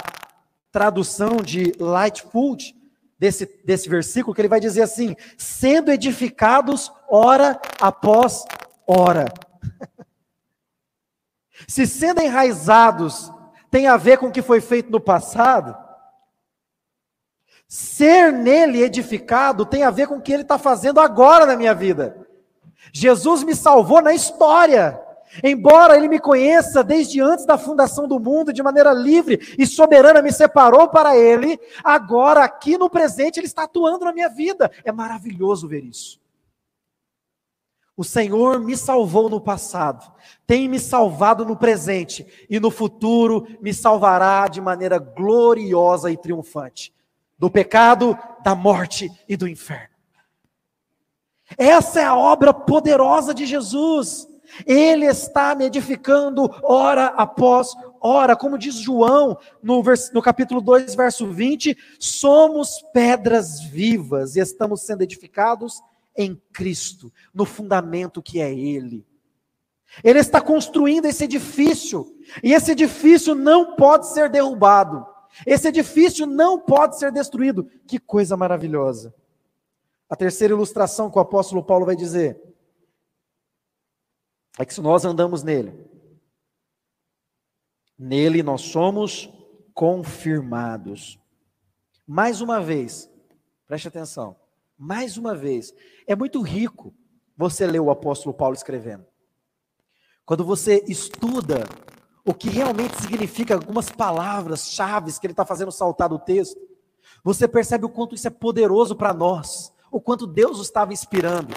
tradução 0.71 1.37
de 1.37 1.73
Lightfoot 1.79 2.75
desse, 3.19 3.47
desse 3.65 3.89
versículo, 3.89 4.35
que 4.35 4.41
ele 4.41 4.49
vai 4.49 4.61
dizer 4.61 4.83
assim: 4.83 5.17
sendo 5.37 5.91
edificados 5.91 6.91
hora 7.11 7.61
após 7.81 8.45
hora. 8.87 9.27
Se 11.69 11.87
sendo 11.87 12.23
enraizados 12.23 13.31
tem 13.71 13.87
a 13.87 13.99
ver 13.99 14.17
com 14.17 14.29
o 14.29 14.33
que 14.33 14.41
foi 14.41 14.61
feito 14.61 14.91
no 14.91 14.99
passado, 14.99 15.77
ser 17.69 18.33
nele 18.33 18.83
edificado 18.83 19.67
tem 19.67 19.83
a 19.83 19.91
ver 19.91 20.09
com 20.09 20.17
o 20.17 20.23
que 20.23 20.33
ele 20.33 20.43
está 20.43 20.59
fazendo 20.59 20.99
agora 20.99 21.45
na 21.45 21.55
minha 21.55 21.75
vida. 21.75 22.27
Jesus 22.91 23.45
me 23.45 23.55
salvou 23.55 24.01
na 24.01 24.15
história. 24.15 24.99
Embora 25.45 25.95
ele 25.95 26.09
me 26.09 26.19
conheça 26.19 26.83
desde 26.83 27.21
antes 27.21 27.45
da 27.45 27.59
fundação 27.59 28.09
do 28.09 28.19
mundo, 28.19 28.51
de 28.51 28.63
maneira 28.63 28.95
livre 28.95 29.55
e 29.59 29.67
soberana, 29.67 30.23
me 30.23 30.33
separou 30.33 30.89
para 30.89 31.19
ele, 31.19 31.61
agora, 31.85 32.43
aqui 32.43 32.79
no 32.79 32.89
presente, 32.89 33.39
ele 33.39 33.47
está 33.47 33.65
atuando 33.65 34.07
na 34.07 34.13
minha 34.15 34.31
vida. 34.31 34.71
É 34.83 34.91
maravilhoso 34.91 35.69
ver 35.69 35.85
isso. 35.85 36.19
O 37.95 38.05
Senhor 38.05 38.59
me 38.61 38.75
salvou 38.75 39.29
no 39.29 39.41
passado, 39.41 40.11
tem 40.49 40.67
me 40.67 40.81
salvado 40.81 41.45
no 41.45 41.55
presente 41.55 42.27
e 42.49 42.59
no 42.59 42.71
futuro 42.71 43.47
me 43.61 43.75
salvará 43.75 44.49
de 44.49 44.63
maneira 44.63 44.97
gloriosa 44.99 46.11
e 46.11 46.17
triunfante 46.17 46.91
do 47.39 47.51
pecado, 47.51 48.19
da 48.43 48.55
morte 48.55 49.13
e 49.29 49.37
do 49.37 49.47
inferno. 49.47 49.95
Essa 51.57 52.01
é 52.01 52.05
a 52.05 52.17
obra 52.17 52.55
poderosa 52.55 53.35
de 53.35 53.45
Jesus. 53.45 54.27
Ele 54.65 55.05
está 55.05 55.55
me 55.55 55.67
edificando 55.67 56.51
hora 56.63 57.09
após 57.09 57.69
hora, 58.01 58.35
como 58.35 58.57
diz 58.57 58.77
João 58.77 59.37
no, 59.63 59.83
vers, 59.83 60.11
no 60.15 60.23
capítulo 60.23 60.63
2, 60.63 60.95
verso 60.95 61.31
20: 61.31 61.77
somos 62.01 62.83
pedras 62.95 63.61
vivas 63.61 64.35
e 64.35 64.41
estamos 64.41 64.81
sendo 64.81 65.03
edificados 65.03 65.79
em 66.17 66.41
Cristo, 66.55 67.13
no 67.35 67.45
fundamento 67.45 68.23
que 68.23 68.41
é 68.41 68.51
Ele. 68.51 69.07
Ele 70.05 70.18
está 70.18 70.40
construindo 70.40 71.07
esse 71.07 71.24
edifício, 71.24 72.07
e 72.42 72.53
esse 72.53 72.72
edifício 72.72 73.35
não 73.35 73.74
pode 73.74 74.09
ser 74.09 74.29
derrubado, 74.29 75.07
esse 75.46 75.68
edifício 75.68 76.27
não 76.27 76.59
pode 76.59 76.98
ser 76.98 77.12
destruído. 77.12 77.70
Que 77.87 77.98
coisa 77.98 78.37
maravilhosa. 78.37 79.14
A 80.09 80.16
terceira 80.16 80.55
ilustração 80.55 81.11
que 81.11 81.18
o 81.18 81.20
apóstolo 81.20 81.62
Paulo 81.62 81.87
vai 81.87 81.94
dizer 81.94 82.40
é 84.59 84.64
que 84.64 84.74
se 84.74 84.81
nós 84.81 85.05
andamos 85.05 85.42
nele, 85.42 85.87
nele 87.98 88.42
nós 88.42 88.62
somos 88.62 89.33
confirmados. 89.74 91.18
Mais 92.07 92.40
uma 92.40 92.61
vez, 92.61 93.11
preste 93.66 93.87
atenção. 93.87 94.37
Mais 94.77 95.16
uma 95.16 95.35
vez, 95.35 95.74
é 96.07 96.16
muito 96.16 96.40
rico 96.40 96.94
você 97.37 97.66
ler 97.66 97.81
o 97.81 97.90
apóstolo 97.90 98.35
Paulo 98.35 98.55
escrevendo. 98.55 99.07
Quando 100.29 100.45
você 100.45 100.85
estuda 100.87 101.67
o 102.23 102.35
que 102.35 102.51
realmente 102.51 103.01
significa 103.01 103.55
algumas 103.55 103.88
palavras 103.88 104.71
chaves 104.71 105.19
que 105.19 105.27
ele 105.27 105.33
está 105.33 105.43
fazendo 105.43 105.73
saltar 105.73 106.11
do 106.11 106.19
texto, 106.19 106.61
você 107.25 107.49
percebe 107.49 107.87
o 107.87 107.88
quanto 107.88 108.14
isso 108.14 108.27
é 108.27 108.31
poderoso 108.31 108.95
para 108.95 109.14
nós, 109.14 109.73
o 109.91 109.99
quanto 109.99 110.27
Deus 110.27 110.61
estava 110.61 110.93
inspirando. 110.93 111.55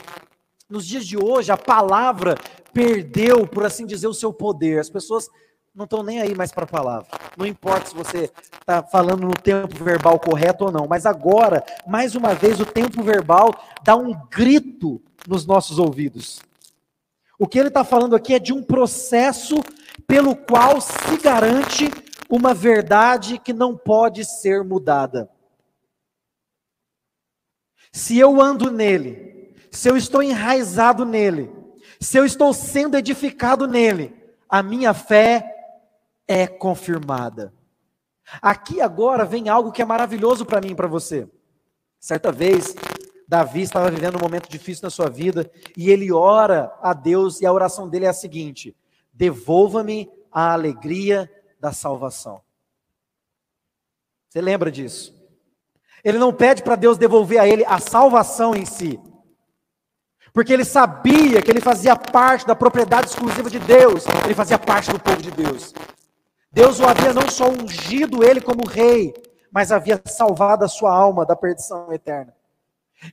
Nos 0.69 0.87
dias 0.87 1.05
de 1.05 1.17
hoje, 1.17 1.51
a 1.51 1.57
palavra 1.57 2.37
perdeu, 2.71 3.45
por 3.45 3.65
assim 3.65 3.85
dizer, 3.85 4.07
o 4.07 4.13
seu 4.13 4.31
poder. 4.31 4.79
As 4.79 4.89
pessoas 4.89 5.27
não 5.75 5.83
estão 5.83 6.01
nem 6.01 6.21
aí 6.21 6.33
mais 6.33 6.53
para 6.53 6.63
a 6.63 6.67
palavra. 6.67 7.09
Não 7.35 7.45
importa 7.45 7.89
se 7.89 7.93
você 7.93 8.31
está 8.53 8.81
falando 8.81 9.27
no 9.27 9.33
tempo 9.33 9.83
verbal 9.83 10.17
correto 10.17 10.63
ou 10.63 10.71
não, 10.71 10.87
mas 10.87 11.05
agora, 11.05 11.61
mais 11.85 12.15
uma 12.15 12.33
vez, 12.33 12.61
o 12.61 12.65
tempo 12.65 13.03
verbal 13.03 13.53
dá 13.83 13.97
um 13.97 14.13
grito 14.29 15.01
nos 15.27 15.45
nossos 15.45 15.77
ouvidos. 15.77 16.39
O 17.41 17.47
que 17.47 17.57
ele 17.57 17.69
está 17.69 17.83
falando 17.83 18.15
aqui 18.15 18.35
é 18.35 18.39
de 18.39 18.53
um 18.53 18.61
processo 18.61 19.55
pelo 20.05 20.35
qual 20.35 20.79
se 20.79 21.17
garante 21.23 21.89
uma 22.29 22.53
verdade 22.53 23.39
que 23.39 23.51
não 23.51 23.75
pode 23.75 24.23
ser 24.23 24.63
mudada. 24.63 25.27
Se 27.91 28.15
eu 28.15 28.39
ando 28.39 28.69
nele, 28.69 29.55
se 29.71 29.89
eu 29.89 29.97
estou 29.97 30.21
enraizado 30.21 31.03
nele, 31.03 31.51
se 31.99 32.15
eu 32.15 32.25
estou 32.25 32.53
sendo 32.53 32.95
edificado 32.95 33.65
nele, 33.65 34.15
a 34.47 34.61
minha 34.61 34.93
fé 34.93 35.51
é 36.27 36.45
confirmada. 36.45 37.51
Aqui 38.39 38.79
agora 38.81 39.25
vem 39.25 39.49
algo 39.49 39.71
que 39.71 39.81
é 39.81 39.85
maravilhoso 39.85 40.45
para 40.45 40.61
mim 40.61 40.73
e 40.73 40.75
para 40.75 40.87
você. 40.87 41.27
Certa 41.99 42.31
vez, 42.31 42.75
Davi 43.31 43.61
estava 43.61 43.89
vivendo 43.89 44.17
um 44.17 44.21
momento 44.21 44.49
difícil 44.49 44.83
na 44.83 44.89
sua 44.89 45.09
vida 45.09 45.49
e 45.77 45.89
ele 45.89 46.11
ora 46.11 46.69
a 46.81 46.91
Deus 46.91 47.39
e 47.39 47.45
a 47.45 47.53
oração 47.53 47.87
dele 47.87 48.03
é 48.03 48.09
a 48.09 48.13
seguinte: 48.13 48.75
devolva-me 49.13 50.11
a 50.29 50.51
alegria 50.51 51.31
da 51.57 51.71
salvação. 51.71 52.41
Você 54.27 54.41
lembra 54.41 54.69
disso? 54.69 55.15
Ele 56.03 56.17
não 56.17 56.33
pede 56.33 56.61
para 56.61 56.75
Deus 56.75 56.97
devolver 56.97 57.39
a 57.39 57.47
ele 57.47 57.63
a 57.63 57.79
salvação 57.79 58.53
em 58.53 58.65
si, 58.65 58.99
porque 60.33 60.51
ele 60.51 60.65
sabia 60.65 61.41
que 61.41 61.49
ele 61.49 61.61
fazia 61.61 61.95
parte 61.95 62.45
da 62.45 62.53
propriedade 62.53 63.07
exclusiva 63.07 63.49
de 63.49 63.59
Deus, 63.59 64.03
ele 64.25 64.35
fazia 64.35 64.59
parte 64.59 64.91
do 64.91 64.99
povo 64.99 65.21
de 65.21 65.31
Deus. 65.31 65.73
Deus 66.51 66.81
o 66.81 66.85
havia 66.85 67.13
não 67.13 67.29
só 67.29 67.49
ungido 67.49 68.25
ele 68.25 68.41
como 68.41 68.67
rei, 68.67 69.13
mas 69.49 69.71
havia 69.71 70.01
salvado 70.03 70.65
a 70.65 70.67
sua 70.67 70.93
alma 70.93 71.25
da 71.25 71.33
perdição 71.33 71.93
eterna. 71.93 72.40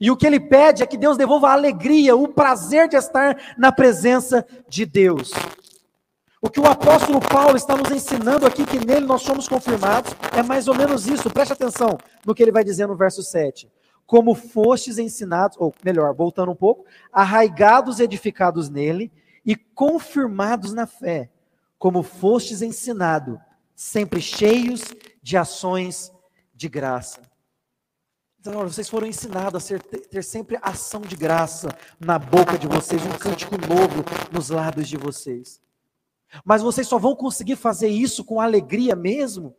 E 0.00 0.10
o 0.10 0.16
que 0.16 0.26
ele 0.26 0.38
pede 0.38 0.82
é 0.82 0.86
que 0.86 0.98
Deus 0.98 1.16
devolva 1.16 1.48
a 1.48 1.52
alegria, 1.52 2.14
o 2.14 2.28
prazer 2.28 2.88
de 2.88 2.96
estar 2.96 3.36
na 3.56 3.72
presença 3.72 4.46
de 4.68 4.84
Deus. 4.84 5.32
O 6.40 6.48
que 6.48 6.60
o 6.60 6.66
apóstolo 6.66 7.20
Paulo 7.20 7.56
está 7.56 7.76
nos 7.76 7.90
ensinando 7.90 8.46
aqui, 8.46 8.64
que 8.64 8.84
nele 8.84 9.06
nós 9.06 9.22
somos 9.22 9.48
confirmados, 9.48 10.14
é 10.36 10.42
mais 10.42 10.68
ou 10.68 10.74
menos 10.74 11.06
isso. 11.06 11.30
Preste 11.30 11.52
atenção 11.52 11.98
no 12.24 12.34
que 12.34 12.42
ele 12.42 12.52
vai 12.52 12.62
dizer 12.62 12.86
no 12.86 12.96
verso 12.96 13.22
7. 13.22 13.68
Como 14.06 14.34
fostes 14.34 14.98
ensinados, 14.98 15.56
ou 15.58 15.74
melhor, 15.84 16.14
voltando 16.14 16.52
um 16.52 16.56
pouco, 16.56 16.84
arraigados 17.12 17.98
e 17.98 18.04
edificados 18.04 18.68
nele 18.68 19.10
e 19.44 19.56
confirmados 19.56 20.72
na 20.72 20.86
fé 20.86 21.30
como 21.78 22.02
fostes 22.02 22.60
ensinado, 22.60 23.40
sempre 23.74 24.20
cheios 24.20 24.82
de 25.22 25.36
ações 25.36 26.12
de 26.54 26.68
graça. 26.68 27.27
Então, 28.40 28.56
olha, 28.56 28.68
vocês 28.68 28.88
foram 28.88 29.06
ensinados 29.06 29.62
a 29.62 29.66
ser, 29.66 29.82
ter 29.82 30.22
sempre 30.22 30.58
ação 30.62 31.00
de 31.00 31.16
graça 31.16 31.68
na 31.98 32.18
boca 32.18 32.56
de 32.56 32.68
vocês, 32.68 33.04
um 33.04 33.18
cântico 33.18 33.56
novo 33.58 34.04
nos 34.30 34.48
lábios 34.48 34.88
de 34.88 34.96
vocês. 34.96 35.60
Mas 36.44 36.62
vocês 36.62 36.86
só 36.86 36.98
vão 36.98 37.16
conseguir 37.16 37.56
fazer 37.56 37.88
isso 37.88 38.24
com 38.24 38.40
alegria 38.40 38.94
mesmo, 38.94 39.56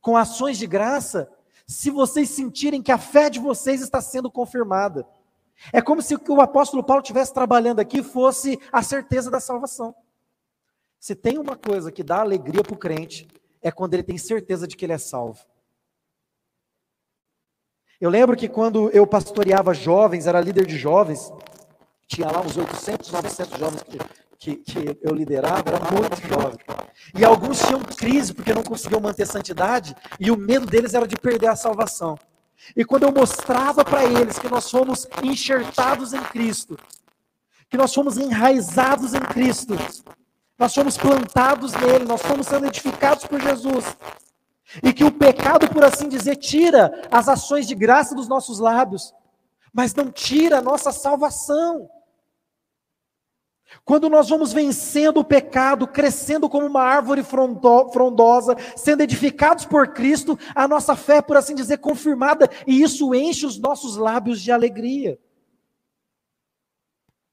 com 0.00 0.16
ações 0.16 0.58
de 0.58 0.66
graça, 0.66 1.30
se 1.66 1.90
vocês 1.90 2.28
sentirem 2.28 2.82
que 2.82 2.92
a 2.92 2.98
fé 2.98 3.30
de 3.30 3.38
vocês 3.38 3.80
está 3.80 4.00
sendo 4.00 4.30
confirmada. 4.30 5.06
É 5.72 5.80
como 5.80 6.02
se 6.02 6.14
o 6.14 6.40
apóstolo 6.40 6.84
Paulo 6.84 7.02
estivesse 7.02 7.32
trabalhando 7.32 7.80
aqui 7.80 8.02
fosse 8.02 8.58
a 8.72 8.82
certeza 8.82 9.30
da 9.30 9.40
salvação. 9.40 9.94
Se 11.00 11.14
tem 11.14 11.38
uma 11.38 11.56
coisa 11.56 11.90
que 11.90 12.02
dá 12.02 12.20
alegria 12.20 12.62
para 12.62 12.74
o 12.74 12.78
crente, 12.78 13.26
é 13.60 13.70
quando 13.70 13.94
ele 13.94 14.02
tem 14.02 14.18
certeza 14.18 14.66
de 14.66 14.76
que 14.76 14.84
ele 14.84 14.92
é 14.92 14.98
salvo. 14.98 15.40
Eu 18.00 18.10
lembro 18.10 18.36
que 18.36 18.48
quando 18.48 18.88
eu 18.90 19.06
pastoreava 19.06 19.74
jovens, 19.74 20.26
era 20.26 20.40
líder 20.40 20.66
de 20.66 20.78
jovens, 20.78 21.32
tinha 22.06 22.30
lá 22.30 22.40
uns 22.40 22.56
800, 22.56 23.10
900 23.10 23.58
jovens 23.58 23.82
que, 23.82 23.98
que, 24.38 24.56
que 24.56 24.98
eu 25.02 25.12
liderava, 25.12 25.64
era 25.66 25.80
muito 25.90 26.26
jovem. 26.28 26.58
E 27.16 27.24
alguns 27.24 27.60
tinham 27.60 27.80
crise 27.80 28.32
porque 28.32 28.54
não 28.54 28.62
conseguiam 28.62 29.00
manter 29.00 29.26
santidade, 29.26 29.96
e 30.20 30.30
o 30.30 30.36
medo 30.36 30.64
deles 30.64 30.94
era 30.94 31.08
de 31.08 31.16
perder 31.16 31.48
a 31.48 31.56
salvação. 31.56 32.16
E 32.76 32.84
quando 32.84 33.02
eu 33.02 33.12
mostrava 33.12 33.84
para 33.84 34.04
eles 34.04 34.38
que 34.38 34.48
nós 34.48 34.70
fomos 34.70 35.08
enxertados 35.22 36.12
em 36.12 36.22
Cristo, 36.22 36.78
que 37.68 37.76
nós 37.76 37.92
fomos 37.92 38.16
enraizados 38.16 39.12
em 39.12 39.20
Cristo, 39.20 39.76
nós 40.58 40.74
fomos 40.74 40.96
plantados 40.96 41.72
nele, 41.72 42.04
nós 42.04 42.22
fomos 42.22 42.46
sendo 42.46 42.66
edificados 42.66 43.26
por 43.26 43.40
Jesus, 43.40 43.84
e 44.82 44.92
que 44.92 45.04
o 45.04 45.12
pecado, 45.12 45.68
por 45.68 45.84
assim 45.84 46.08
dizer, 46.08 46.36
tira 46.36 47.06
as 47.10 47.28
ações 47.28 47.66
de 47.66 47.74
graça 47.74 48.14
dos 48.14 48.28
nossos 48.28 48.58
lábios, 48.58 49.14
mas 49.72 49.94
não 49.94 50.10
tira 50.10 50.58
a 50.58 50.62
nossa 50.62 50.92
salvação. 50.92 51.88
Quando 53.84 54.08
nós 54.08 54.28
vamos 54.28 54.52
vencendo 54.52 55.20
o 55.20 55.24
pecado, 55.24 55.86
crescendo 55.86 56.48
como 56.48 56.66
uma 56.66 56.82
árvore 56.82 57.22
frondosa, 57.22 58.56
sendo 58.76 59.02
edificados 59.02 59.66
por 59.66 59.88
Cristo, 59.88 60.38
a 60.54 60.66
nossa 60.66 60.96
fé, 60.96 61.20
por 61.20 61.36
assim 61.36 61.54
dizer, 61.54 61.78
confirmada, 61.78 62.48
e 62.66 62.82
isso 62.82 63.14
enche 63.14 63.44
os 63.44 63.58
nossos 63.58 63.96
lábios 63.96 64.40
de 64.40 64.50
alegria. 64.50 65.18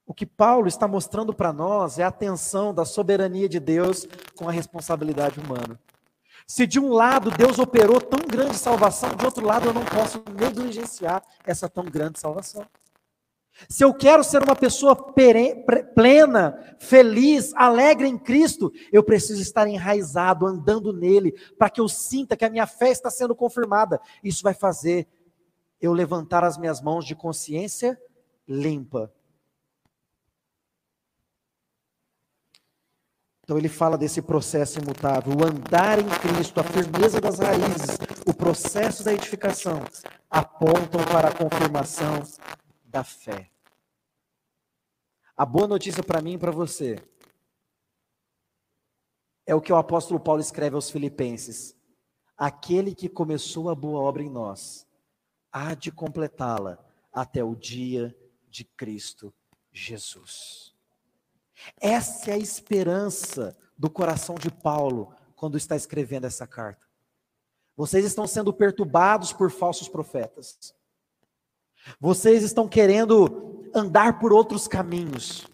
O 0.06 0.14
que 0.14 0.26
Paulo 0.26 0.68
está 0.68 0.88
mostrando 0.88 1.34
para 1.34 1.52
nós 1.52 2.00
é 2.00 2.04
a 2.04 2.12
tensão 2.12 2.74
da 2.74 2.86
soberania 2.86 3.50
de 3.50 3.60
Deus 3.60 4.08
com 4.36 4.48
a 4.48 4.52
responsabilidade 4.52 5.40
humana. 5.40 5.80
Se 6.48 6.68
de 6.68 6.80
um 6.80 6.90
lado 6.90 7.32
Deus 7.32 7.58
operou 7.58 8.00
tão 8.00 8.20
grande 8.28 8.58
salvação, 8.58 9.16
de 9.16 9.26
outro 9.26 9.46
lado 9.46 9.68
eu 9.68 9.74
não 9.74 9.84
posso 9.84 10.24
negligenciar 10.40 11.24
essa 11.44 11.68
tão 11.68 11.86
grande 11.86 12.20
salvação. 12.20 12.66
Se 13.70 13.84
eu 13.84 13.94
quero 13.94 14.24
ser 14.24 14.44
uma 14.44 14.56
pessoa 14.56 14.96
plena, 14.96 16.76
feliz, 16.78 17.54
alegre 17.56 18.08
em 18.08 18.18
Cristo, 18.18 18.72
eu 18.92 19.02
preciso 19.02 19.42
estar 19.42 19.66
enraizado, 19.66 20.46
andando 20.46 20.92
nele, 20.92 21.34
para 21.58 21.70
que 21.70 21.80
eu 21.80 21.88
sinta 21.88 22.36
que 22.36 22.44
a 22.44 22.50
minha 22.50 22.68
fé 22.68 22.92
está 22.92 23.10
sendo 23.10 23.34
confirmada. 23.34 24.00
Isso 24.22 24.44
vai 24.44 24.54
fazer 24.54 25.08
eu 25.80 25.94
levantar 25.94 26.44
as 26.44 26.58
minhas 26.58 26.82
mãos 26.82 27.06
de 27.06 27.16
consciência 27.16 27.98
limpa. 28.48 29.12
Então 33.46 33.60
ele 33.60 33.70
fala 33.70 33.96
desse 33.96 34.24
processo 34.24 34.80
imutável, 34.80 35.32
o 35.32 35.46
andar 35.46 36.00
em 36.00 36.10
Cristo, 36.20 36.60
a 36.60 36.64
firmeza 36.64 37.22
das 37.22 37.38
raízes, 37.38 37.96
o 38.26 38.34
processo 38.34 39.04
da 39.04 39.14
edificação, 39.14 39.84
apontam 40.28 41.00
para 41.06 41.28
a 41.28 41.32
confirmação 41.32 42.24
da 42.84 43.04
fé. 43.04 43.52
A 45.38 45.46
boa 45.46 45.68
notícia 45.68 46.02
para 46.02 46.24
mim 46.24 46.34
e 46.34 46.38
para 46.40 46.50
você 46.50 46.98
é 49.46 49.54
o 49.54 49.62
que 49.62 49.72
o 49.72 49.78
apóstolo 49.78 50.20
Paulo 50.20 50.42
escreve 50.42 50.76
aos 50.76 50.90
Filipenses: 50.90 51.78
aquele 52.36 52.96
que 52.96 53.08
começou 53.08 53.70
a 53.70 53.76
boa 53.76 54.00
obra 54.00 54.24
em 54.24 54.30
nós, 54.30 54.88
há 55.52 55.76
de 55.76 55.92
completá-la 55.92 56.84
até 57.14 57.44
o 57.44 57.56
dia 57.56 58.18
de 58.50 58.64
Cristo 58.64 59.32
Jesus. 59.72 60.75
Essa 61.80 62.32
é 62.32 62.34
a 62.34 62.38
esperança 62.38 63.56
do 63.78 63.90
coração 63.90 64.36
de 64.36 64.50
Paulo 64.50 65.14
quando 65.36 65.58
está 65.58 65.76
escrevendo 65.76 66.26
essa 66.26 66.48
carta. 66.48 66.86
Vocês 67.76 68.06
estão 68.06 68.26
sendo 68.26 68.54
perturbados 68.54 69.34
por 69.34 69.52
falsos 69.52 69.90
profetas. 69.90 70.74
Vocês 72.00 72.42
estão 72.44 72.68
querendo 72.68 73.70
andar 73.74 74.20
por 74.20 74.32
outros 74.32 74.68
caminhos. 74.68 75.46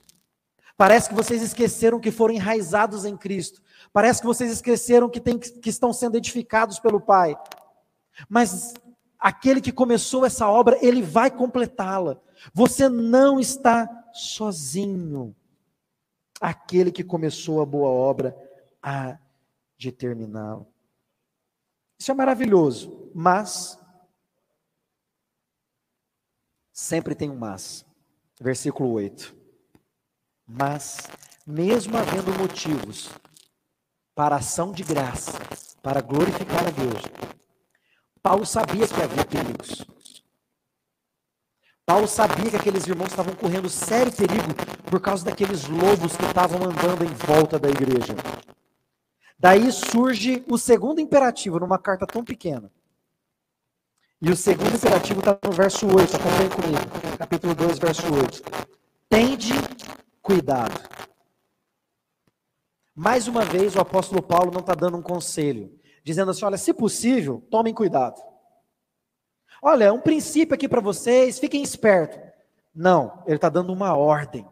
Parece 0.78 1.10
que 1.10 1.16
vocês 1.16 1.42
esqueceram 1.42 2.00
que 2.00 2.12
foram 2.12 2.34
enraizados 2.34 3.06
em 3.06 3.18
Cristo. 3.18 3.62
Parece 3.92 4.22
que 4.22 4.28
vocês 4.28 4.52
esqueceram 4.52 5.10
que, 5.10 5.20
tem, 5.20 5.38
que 5.38 5.70
estão 5.70 5.92
sendo 5.92 6.18
edificados 6.18 6.80
pelo 6.80 7.02
Pai. 7.02 7.36
Mas 8.30 8.74
aquele 9.20 9.62
que 9.62 9.72
começou 9.72 10.26
essa 10.26 10.48
obra, 10.48 10.78
ele 10.82 11.02
vai 11.02 11.30
completá-la. 11.30 12.18
Você 12.54 12.88
não 12.88 13.40
está 13.40 13.88
sozinho. 14.14 15.36
Aquele 16.41 16.91
que 16.91 17.04
começou 17.04 17.62
a 17.62 17.65
boa 17.65 17.88
obra 17.88 18.36
há 18.82 19.17
de 19.77 19.91
terminá-la. 19.91 20.65
Isso 21.97 22.12
é 22.12 22.15
maravilhoso, 22.15 23.12
mas 23.15 23.80
Sempre 26.82 27.13
tem 27.13 27.30
um 27.30 27.38
mas. 27.38 27.86
Versículo 28.39 28.93
8. 28.93 29.36
Mas, 30.47 30.97
mesmo 31.45 31.95
havendo 31.95 32.34
motivos 32.39 33.08
para 34.15 34.38
ação 34.38 34.71
de 34.71 34.84
graça, 34.84 35.34
para 35.84 36.01
glorificar 36.01 36.67
a 36.67 36.71
Deus, 36.71 37.04
Paulo 38.19 38.47
sabia 38.47 38.88
que 38.88 38.99
havia 38.99 39.23
perigos. 39.23 39.86
Paulo 41.91 42.08
sabia 42.08 42.49
que 42.49 42.56
aqueles 42.56 42.88
irmãos 42.88 43.10
estavam 43.10 43.36
correndo 43.36 43.67
sério 43.67 44.13
perigo 44.13 44.56
por 44.89 45.01
causa 45.01 45.25
daqueles 45.25 45.67
lobos 45.67 46.15
que 46.15 46.23
estavam 46.23 46.63
andando 46.63 47.04
em 47.04 47.13
volta 47.27 47.60
da 47.60 47.69
igreja. 47.69 48.15
Daí 49.38 49.69
surge 49.73 50.41
o 50.49 50.58
segundo 50.58 51.01
imperativo 51.01 51.60
numa 51.60 51.77
carta 51.77 52.08
tão 52.08 52.23
pequena. 52.23 52.71
E 54.21 54.32
o 54.32 54.38
segundo 54.38 54.73
imperativo 54.73 55.19
está 55.19 55.38
no 55.43 55.51
verso 55.51 55.86
8, 55.86 56.15
acompanhe 56.15 56.49
comigo. 56.49 57.17
Capítulo 57.17 57.54
2, 57.56 57.77
verso 57.77 58.04
8. 58.06 58.41
Tende 59.10 59.54
cuidado. 60.21 60.80
Mais 62.95 63.27
uma 63.27 63.43
vez, 63.43 63.75
o 63.75 63.82
apóstolo 63.82 64.23
Paulo 64.23 64.49
não 64.49 64.62
está 64.62 64.73
dando 64.73 64.95
um 64.95 65.01
conselho, 65.01 65.77
dizendo 66.06 66.32
assim: 66.32 66.45
olha, 66.45 66.58
se 66.58 66.73
possível, 66.73 67.45
tomem 67.51 67.73
cuidado. 67.73 68.31
Olha, 69.62 69.93
um 69.93 70.00
princípio 70.00 70.56
aqui 70.56 70.67
para 70.67 70.82
vocês, 70.82 71.38
fiquem 71.38 71.62
espertos. 71.62 72.19
Não, 72.74 73.21
ele 73.28 73.36
está 73.36 73.47
dando 73.47 73.71
uma 73.71 73.95
ordem. 73.95 74.47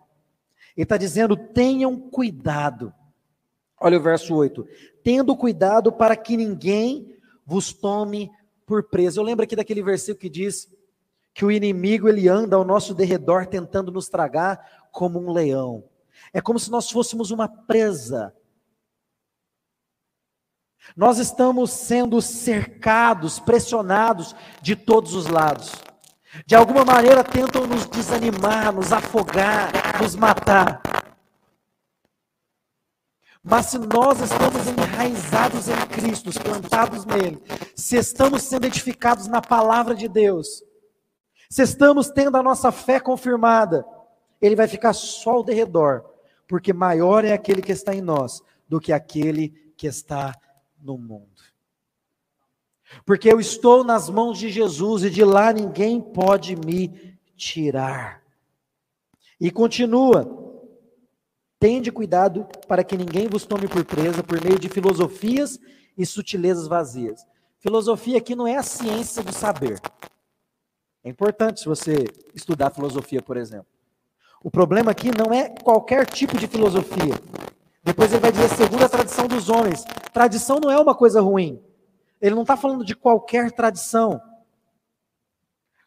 Ele 0.78 0.84
está 0.84 0.98
dizendo: 0.98 1.36
tenham 1.36 2.00
cuidado. 2.00 2.94
Olha 3.80 3.98
o 3.98 4.02
verso 4.02 4.36
8: 4.36 4.68
tendo 5.04 5.36
cuidado 5.36 5.92
para 5.92 6.16
que 6.16 6.38
ninguém 6.38 7.16
vos 7.46 7.74
tome 7.74 8.30
por 8.66 8.84
preso. 8.84 9.20
Eu 9.20 9.24
lembro 9.24 9.44
aqui 9.44 9.56
daquele 9.56 9.82
versículo 9.82 10.20
que 10.20 10.30
diz 10.30 10.70
que 11.34 11.44
o 11.44 11.52
inimigo 11.52 12.08
ele 12.08 12.28
anda 12.28 12.56
ao 12.56 12.66
nosso 12.66 12.94
derredor 12.94 13.48
tentando 13.48 13.92
nos 13.92 14.10
tragar 14.10 14.90
como 14.92 15.20
um 15.20 15.32
leão. 15.32 15.84
É 16.32 16.42
como 16.42 16.60
se 16.60 16.70
nós 16.70 16.92
fôssemos 16.92 17.32
uma 17.32 17.48
presa. 17.48 18.34
Nós 20.96 21.20
estamos 21.20 21.72
sendo 21.72 22.22
cercados, 22.22 23.40
pressionados 23.40 24.36
de 24.62 24.76
todos 24.76 25.14
os 25.14 25.28
lados. 25.28 25.72
De 26.46 26.56
alguma 26.56 26.86
maneira 26.86 27.24
tentam 27.24 27.66
nos 27.66 27.86
desanimar, 27.88 28.74
nos 28.74 28.92
afogar, 28.92 29.72
nos 30.02 30.16
matar. 30.16 30.82
Mas 33.44 33.68
se 33.68 33.80
nós 33.80 34.20
estamos 34.20 34.68
enraizados 34.68 35.70
em 35.70 35.88
Cristo, 35.88 36.30
plantados 36.42 37.06
nele, 37.06 37.42
se 37.76 37.96
estamos 37.96 38.44
sendo 38.44 38.68
edificados 38.68 39.28
na 39.28 39.42
palavra 39.42 39.96
de 39.96 40.08
Deus, 40.08 40.64
se 41.50 41.64
estamos 41.64 42.10
tendo 42.10 42.38
a 42.38 42.44
nossa 42.44 42.72
fé 42.72 43.00
confirmada, 43.00 43.86
ele 44.42 44.56
vai 44.56 44.68
ficar 44.68 44.94
só 44.94 45.32
ao 45.32 45.44
derredor, 45.44 46.04
porque 46.48 46.74
maior 46.74 47.26
é 47.26 47.34
aquele 47.34 47.62
que 47.62 47.72
está 47.72 47.96
em 47.96 48.02
nós 48.02 48.44
do 48.68 48.80
que 48.80 48.94
aquele 48.94 49.50
que 49.76 49.88
está 49.88 50.36
no 50.82 50.98
mundo. 50.98 51.42
Porque 53.06 53.32
eu 53.32 53.40
estou 53.40 53.84
nas 53.84 54.10
mãos 54.10 54.38
de 54.38 54.50
Jesus 54.50 55.04
e 55.04 55.10
de 55.10 55.24
lá 55.24 55.54
ninguém 55.54 56.02
pode 56.02 56.56
me 56.56 57.18
tirar. 57.36 58.24
E 59.40 59.52
continua, 59.52 60.40
Tende 61.60 61.92
cuidado 61.92 62.48
para 62.70 62.86
que 62.86 62.96
ninguém 62.96 63.28
vos 63.28 63.46
tome 63.46 63.68
por 63.68 63.84
presa 63.84 64.24
por 64.24 64.42
meio 64.42 64.58
de 64.58 64.70
filosofias 64.70 65.60
e 65.98 66.06
sutilezas 66.06 66.68
vazias. 66.68 67.26
Filosofia 67.60 68.18
aqui 68.18 68.34
não 68.34 68.48
é 68.48 68.56
a 68.56 68.64
ciência 68.64 69.22
do 69.22 69.34
saber. 69.34 69.78
É 71.04 71.10
importante 71.10 71.60
se 71.60 71.66
você 71.66 72.06
estudar 72.34 72.70
filosofia, 72.70 73.22
por 73.22 73.36
exemplo. 73.36 73.68
O 74.42 74.50
problema 74.50 74.92
aqui 74.92 75.12
não 75.12 75.34
é 75.34 75.50
qualquer 75.50 76.06
tipo 76.06 76.38
de 76.38 76.48
filosofia. 76.48 77.14
Depois 77.84 78.12
ele 78.12 78.22
vai 78.22 78.32
dizer, 78.32 78.50
segundo 78.50 78.84
a 78.84 78.90
tradição 78.90 79.28
dos 79.28 79.50
homens. 79.50 79.84
Tradição 80.14 80.60
não 80.60 80.70
é 80.70 80.80
uma 80.80 80.96
coisa 80.96 81.22
ruim. 81.22 81.64
Ele 82.22 82.36
não 82.36 82.42
está 82.42 82.58
falando 82.58 82.84
de 82.84 82.96
qualquer 82.96 83.52
tradição. 83.52 84.22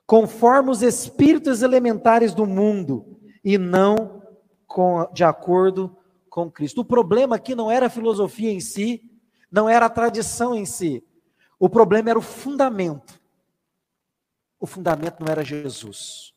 Conforme 0.06 0.70
os 0.70 0.82
espíritos 0.82 1.62
elementares 1.62 2.34
do 2.34 2.46
mundo 2.46 3.18
e 3.44 3.58
não 3.58 4.22
com, 4.66 5.06
de 5.12 5.22
acordo 5.22 5.96
com 6.30 6.50
Cristo. 6.50 6.80
O 6.80 6.84
problema 6.84 7.36
aqui 7.36 7.54
não 7.54 7.70
era 7.70 7.86
a 7.86 7.90
filosofia 7.90 8.50
em 8.50 8.58
si, 8.58 9.02
não 9.50 9.68
era 9.68 9.86
a 9.86 9.90
tradição 9.90 10.54
em 10.54 10.64
si. 10.64 11.04
O 11.58 11.68
problema 11.68 12.10
era 12.10 12.18
o 12.18 12.22
fundamento. 12.22 13.20
O 14.58 14.66
fundamento 14.66 15.20
não 15.20 15.30
era 15.30 15.44
Jesus. 15.44 16.32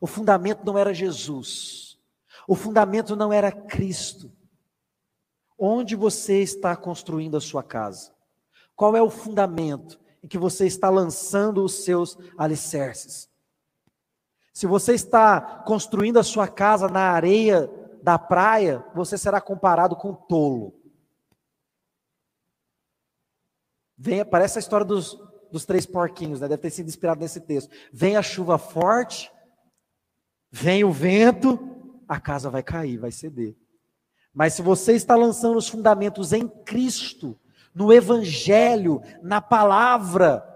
O 0.00 0.06
fundamento 0.06 0.64
não 0.64 0.78
era 0.78 0.94
Jesus. 0.94 1.85
O 2.46 2.54
fundamento 2.54 3.16
não 3.16 3.32
era 3.32 3.50
Cristo. 3.50 4.32
Onde 5.58 5.96
você 5.96 6.42
está 6.42 6.76
construindo 6.76 7.36
a 7.36 7.40
sua 7.40 7.62
casa? 7.62 8.14
Qual 8.74 8.94
é 8.94 9.02
o 9.02 9.10
fundamento 9.10 9.98
em 10.22 10.28
que 10.28 10.38
você 10.38 10.66
está 10.66 10.90
lançando 10.90 11.64
os 11.64 11.84
seus 11.84 12.16
alicerces? 12.36 13.28
Se 14.52 14.66
você 14.66 14.94
está 14.94 15.40
construindo 15.66 16.18
a 16.18 16.22
sua 16.22 16.46
casa 16.46 16.88
na 16.88 17.10
areia 17.10 17.70
da 18.02 18.18
praia, 18.18 18.84
você 18.94 19.18
será 19.18 19.40
comparado 19.40 19.96
com 19.96 20.14
tolo. 20.14 20.74
Vem, 23.98 24.24
parece 24.24 24.58
a 24.58 24.60
história 24.60 24.84
dos, 24.84 25.18
dos 25.50 25.64
três 25.64 25.86
porquinhos, 25.86 26.40
né? 26.40 26.48
deve 26.48 26.62
ter 26.62 26.70
sido 26.70 26.88
inspirado 26.88 27.20
nesse 27.20 27.40
texto. 27.40 27.70
Vem 27.92 28.16
a 28.16 28.22
chuva 28.22 28.58
forte, 28.58 29.32
vem 30.50 30.84
o 30.84 30.92
vento, 30.92 31.75
a 32.08 32.20
casa 32.20 32.50
vai 32.50 32.62
cair, 32.62 32.98
vai 32.98 33.10
ceder. 33.10 33.56
Mas 34.32 34.54
se 34.54 34.62
você 34.62 34.92
está 34.92 35.16
lançando 35.16 35.56
os 35.56 35.68
fundamentos 35.68 36.32
em 36.32 36.46
Cristo, 36.46 37.38
no 37.74 37.92
Evangelho, 37.92 39.02
na 39.22 39.40
palavra, 39.40 40.46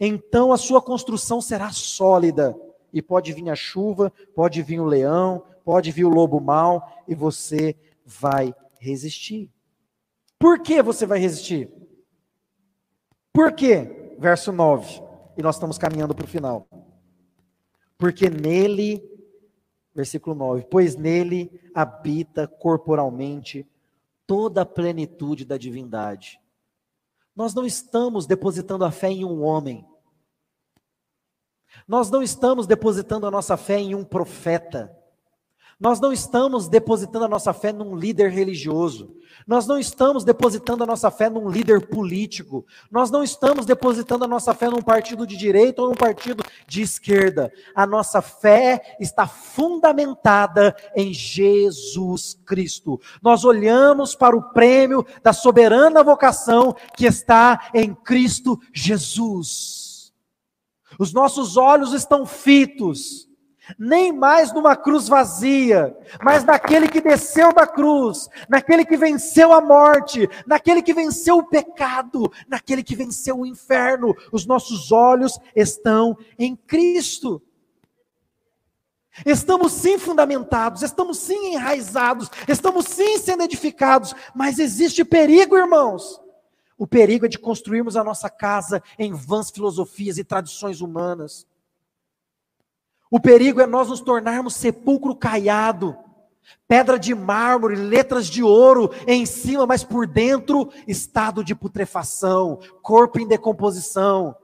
então 0.00 0.52
a 0.52 0.56
sua 0.56 0.82
construção 0.82 1.40
será 1.40 1.70
sólida. 1.70 2.56
E 2.92 3.02
pode 3.02 3.32
vir 3.32 3.48
a 3.50 3.54
chuva, 3.54 4.12
pode 4.34 4.62
vir 4.62 4.80
o 4.80 4.84
leão, 4.86 5.44
pode 5.64 5.92
vir 5.92 6.04
o 6.04 6.08
lobo 6.08 6.40
mau, 6.40 7.04
e 7.06 7.14
você 7.14 7.76
vai 8.04 8.54
resistir. 8.78 9.50
Por 10.38 10.60
que 10.60 10.82
você 10.82 11.04
vai 11.04 11.18
resistir? 11.18 11.70
Por 13.32 13.52
quê? 13.52 14.14
Verso 14.18 14.50
9. 14.50 15.02
E 15.36 15.42
nós 15.42 15.56
estamos 15.56 15.78
caminhando 15.78 16.14
para 16.14 16.24
o 16.24 16.28
final. 16.28 16.66
Porque 17.96 18.30
nele 18.30 19.17
versículo 19.98 20.36
9: 20.36 20.66
Pois 20.70 20.94
nele 20.94 21.60
habita 21.74 22.46
corporalmente 22.46 23.68
toda 24.28 24.62
a 24.62 24.66
plenitude 24.66 25.44
da 25.44 25.58
divindade. 25.58 26.40
Nós 27.34 27.52
não 27.52 27.66
estamos 27.66 28.24
depositando 28.24 28.84
a 28.84 28.92
fé 28.92 29.10
em 29.10 29.24
um 29.24 29.42
homem. 29.42 29.84
Nós 31.86 32.10
não 32.10 32.22
estamos 32.22 32.66
depositando 32.66 33.26
a 33.26 33.30
nossa 33.30 33.56
fé 33.56 33.80
em 33.80 33.94
um 33.96 34.04
profeta. 34.04 34.96
Nós 35.80 36.00
não 36.00 36.12
estamos 36.12 36.66
depositando 36.66 37.24
a 37.24 37.28
nossa 37.28 37.52
fé 37.52 37.72
num 37.72 37.94
líder 37.94 38.32
religioso. 38.32 39.14
Nós 39.46 39.64
não 39.64 39.78
estamos 39.78 40.24
depositando 40.24 40.82
a 40.82 40.86
nossa 40.86 41.08
fé 41.08 41.30
num 41.30 41.48
líder 41.48 41.86
político. 41.86 42.66
Nós 42.90 43.12
não 43.12 43.22
estamos 43.22 43.64
depositando 43.64 44.24
a 44.24 44.28
nossa 44.28 44.52
fé 44.52 44.68
num 44.68 44.82
partido 44.82 45.24
de 45.24 45.36
direita 45.36 45.80
ou 45.80 45.88
num 45.88 45.94
partido 45.94 46.42
de 46.66 46.82
esquerda. 46.82 47.52
A 47.76 47.86
nossa 47.86 48.20
fé 48.20 48.96
está 48.98 49.28
fundamentada 49.28 50.74
em 50.96 51.14
Jesus 51.14 52.36
Cristo. 52.44 53.00
Nós 53.22 53.44
olhamos 53.44 54.16
para 54.16 54.36
o 54.36 54.50
prêmio 54.50 55.06
da 55.22 55.32
soberana 55.32 56.02
vocação 56.02 56.74
que 56.96 57.06
está 57.06 57.70
em 57.72 57.94
Cristo 57.94 58.60
Jesus. 58.74 60.12
Os 60.98 61.12
nossos 61.12 61.56
olhos 61.56 61.92
estão 61.92 62.26
fitos 62.26 63.27
nem 63.78 64.12
mais 64.12 64.52
numa 64.52 64.76
cruz 64.76 65.08
vazia, 65.08 65.96
mas 66.22 66.44
naquele 66.44 66.88
que 66.88 67.00
desceu 67.00 67.52
da 67.52 67.66
cruz, 67.66 68.28
naquele 68.48 68.84
que 68.84 68.96
venceu 68.96 69.52
a 69.52 69.60
morte, 69.60 70.28
naquele 70.46 70.82
que 70.82 70.94
venceu 70.94 71.38
o 71.38 71.46
pecado, 71.46 72.30
naquele 72.46 72.82
que 72.82 72.94
venceu 72.94 73.40
o 73.40 73.46
inferno. 73.46 74.14
Os 74.32 74.46
nossos 74.46 74.92
olhos 74.92 75.38
estão 75.54 76.16
em 76.38 76.54
Cristo. 76.54 77.42
Estamos 79.26 79.72
sim 79.72 79.98
fundamentados, 79.98 80.82
estamos 80.82 81.18
sim 81.18 81.54
enraizados, 81.54 82.30
estamos 82.46 82.86
sim 82.86 83.18
sendo 83.18 83.42
edificados, 83.42 84.14
mas 84.34 84.58
existe 84.58 85.04
perigo, 85.04 85.56
irmãos. 85.56 86.20
O 86.76 86.86
perigo 86.86 87.26
é 87.26 87.28
de 87.28 87.38
construirmos 87.38 87.96
a 87.96 88.04
nossa 88.04 88.30
casa 88.30 88.80
em 88.96 89.12
vãs 89.12 89.50
filosofias 89.50 90.16
e 90.18 90.24
tradições 90.24 90.80
humanas. 90.80 91.44
O 93.10 93.18
perigo 93.18 93.60
é 93.60 93.66
nós 93.66 93.88
nos 93.88 94.00
tornarmos 94.00 94.54
sepulcro 94.54 95.14
caiado, 95.16 95.96
pedra 96.66 96.98
de 96.98 97.14
mármore, 97.14 97.74
letras 97.74 98.26
de 98.26 98.42
ouro 98.42 98.90
em 99.06 99.24
cima, 99.24 99.66
mas 99.66 99.82
por 99.82 100.06
dentro 100.06 100.70
estado 100.86 101.42
de 101.42 101.54
putrefação, 101.54 102.58
corpo 102.82 103.18
em 103.18 103.26
decomposição. 103.26 104.36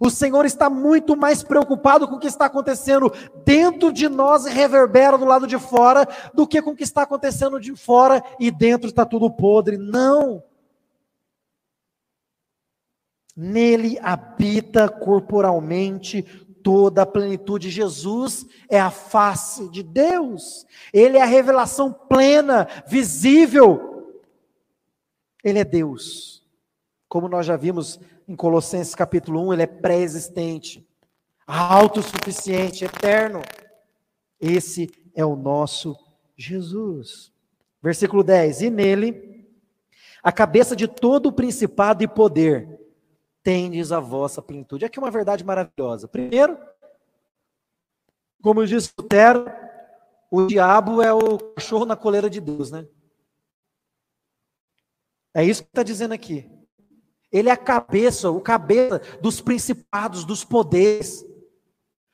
O 0.00 0.10
Senhor 0.10 0.44
está 0.44 0.68
muito 0.68 1.16
mais 1.16 1.42
preocupado 1.42 2.08
com 2.08 2.16
o 2.16 2.18
que 2.18 2.26
está 2.26 2.46
acontecendo 2.46 3.12
dentro 3.44 3.92
de 3.92 4.08
nós 4.08 4.44
e 4.44 4.50
reverbera 4.50 5.16
do 5.16 5.24
lado 5.24 5.46
de 5.46 5.58
fora, 5.58 6.06
do 6.34 6.46
que 6.46 6.60
com 6.60 6.72
o 6.72 6.76
que 6.76 6.82
está 6.82 7.02
acontecendo 7.02 7.60
de 7.60 7.74
fora 7.76 8.22
e 8.38 8.50
dentro 8.50 8.88
está 8.88 9.06
tudo 9.06 9.30
podre. 9.30 9.78
Não! 9.78 10.42
Nele 13.36 13.98
habita 14.02 14.88
corporalmente 14.88 16.45
toda 16.66 17.02
a 17.02 17.06
plenitude. 17.06 17.70
Jesus 17.70 18.44
é 18.68 18.80
a 18.80 18.90
face 18.90 19.68
de 19.68 19.84
Deus, 19.84 20.66
Ele 20.92 21.16
é 21.16 21.22
a 21.22 21.24
revelação 21.24 21.92
plena, 21.92 22.66
visível. 22.88 24.18
Ele 25.44 25.60
é 25.60 25.64
Deus. 25.64 26.44
Como 27.08 27.28
nós 27.28 27.46
já 27.46 27.56
vimos 27.56 28.00
em 28.26 28.34
Colossenses 28.34 28.96
capítulo 28.96 29.46
1, 29.46 29.52
Ele 29.52 29.62
é 29.62 29.66
pré-existente, 29.68 30.84
autossuficiente, 31.46 32.84
eterno. 32.84 33.42
Esse 34.40 34.90
é 35.14 35.24
o 35.24 35.36
nosso 35.36 35.96
Jesus. 36.36 37.30
Versículo 37.80 38.24
10: 38.24 38.62
E 38.62 38.70
nele, 38.70 39.46
a 40.20 40.32
cabeça 40.32 40.74
de 40.74 40.88
todo 40.88 41.26
o 41.26 41.32
principado 41.32 42.02
e 42.02 42.08
poder, 42.08 42.75
tendes 43.46 43.92
a 43.92 44.00
vossa 44.00 44.42
plenitude. 44.42 44.84
Aqui 44.84 44.98
é 44.98 45.02
uma 45.02 45.08
verdade 45.08 45.44
maravilhosa. 45.44 46.08
Primeiro, 46.08 46.58
como 48.42 48.66
disse 48.66 48.90
Lutero, 48.98 49.46
o 50.28 50.48
diabo 50.48 51.00
é 51.00 51.12
o 51.12 51.38
cachorro 51.54 51.86
na 51.86 51.94
coleira 51.94 52.28
de 52.28 52.40
Deus, 52.40 52.72
né? 52.72 52.88
É 55.32 55.44
isso 55.44 55.62
que 55.62 55.68
está 55.68 55.84
dizendo 55.84 56.12
aqui. 56.12 56.50
Ele 57.30 57.48
é 57.48 57.52
a 57.52 57.56
cabeça, 57.56 58.32
o 58.32 58.40
cabeça 58.40 59.00
dos 59.20 59.40
principados, 59.40 60.24
dos 60.24 60.42
poderes. 60.42 61.24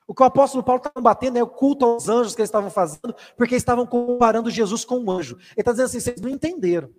O 0.06 0.14
que 0.14 0.22
o 0.22 0.26
apóstolo 0.26 0.62
Paulo 0.62 0.80
está 0.80 0.90
combatendo 0.90 1.38
é 1.38 1.42
o 1.42 1.48
culto 1.48 1.86
aos 1.86 2.10
anjos 2.10 2.34
que 2.34 2.42
eles 2.42 2.50
estavam 2.50 2.68
fazendo, 2.68 3.16
porque 3.38 3.54
estavam 3.54 3.86
comparando 3.86 4.50
Jesus 4.50 4.84
com 4.84 4.98
um 4.98 5.10
anjo. 5.10 5.36
Ele 5.36 5.60
está 5.60 5.70
dizendo 5.70 5.86
assim: 5.86 6.00
vocês 6.00 6.20
não 6.20 6.28
entenderam. 6.28 6.90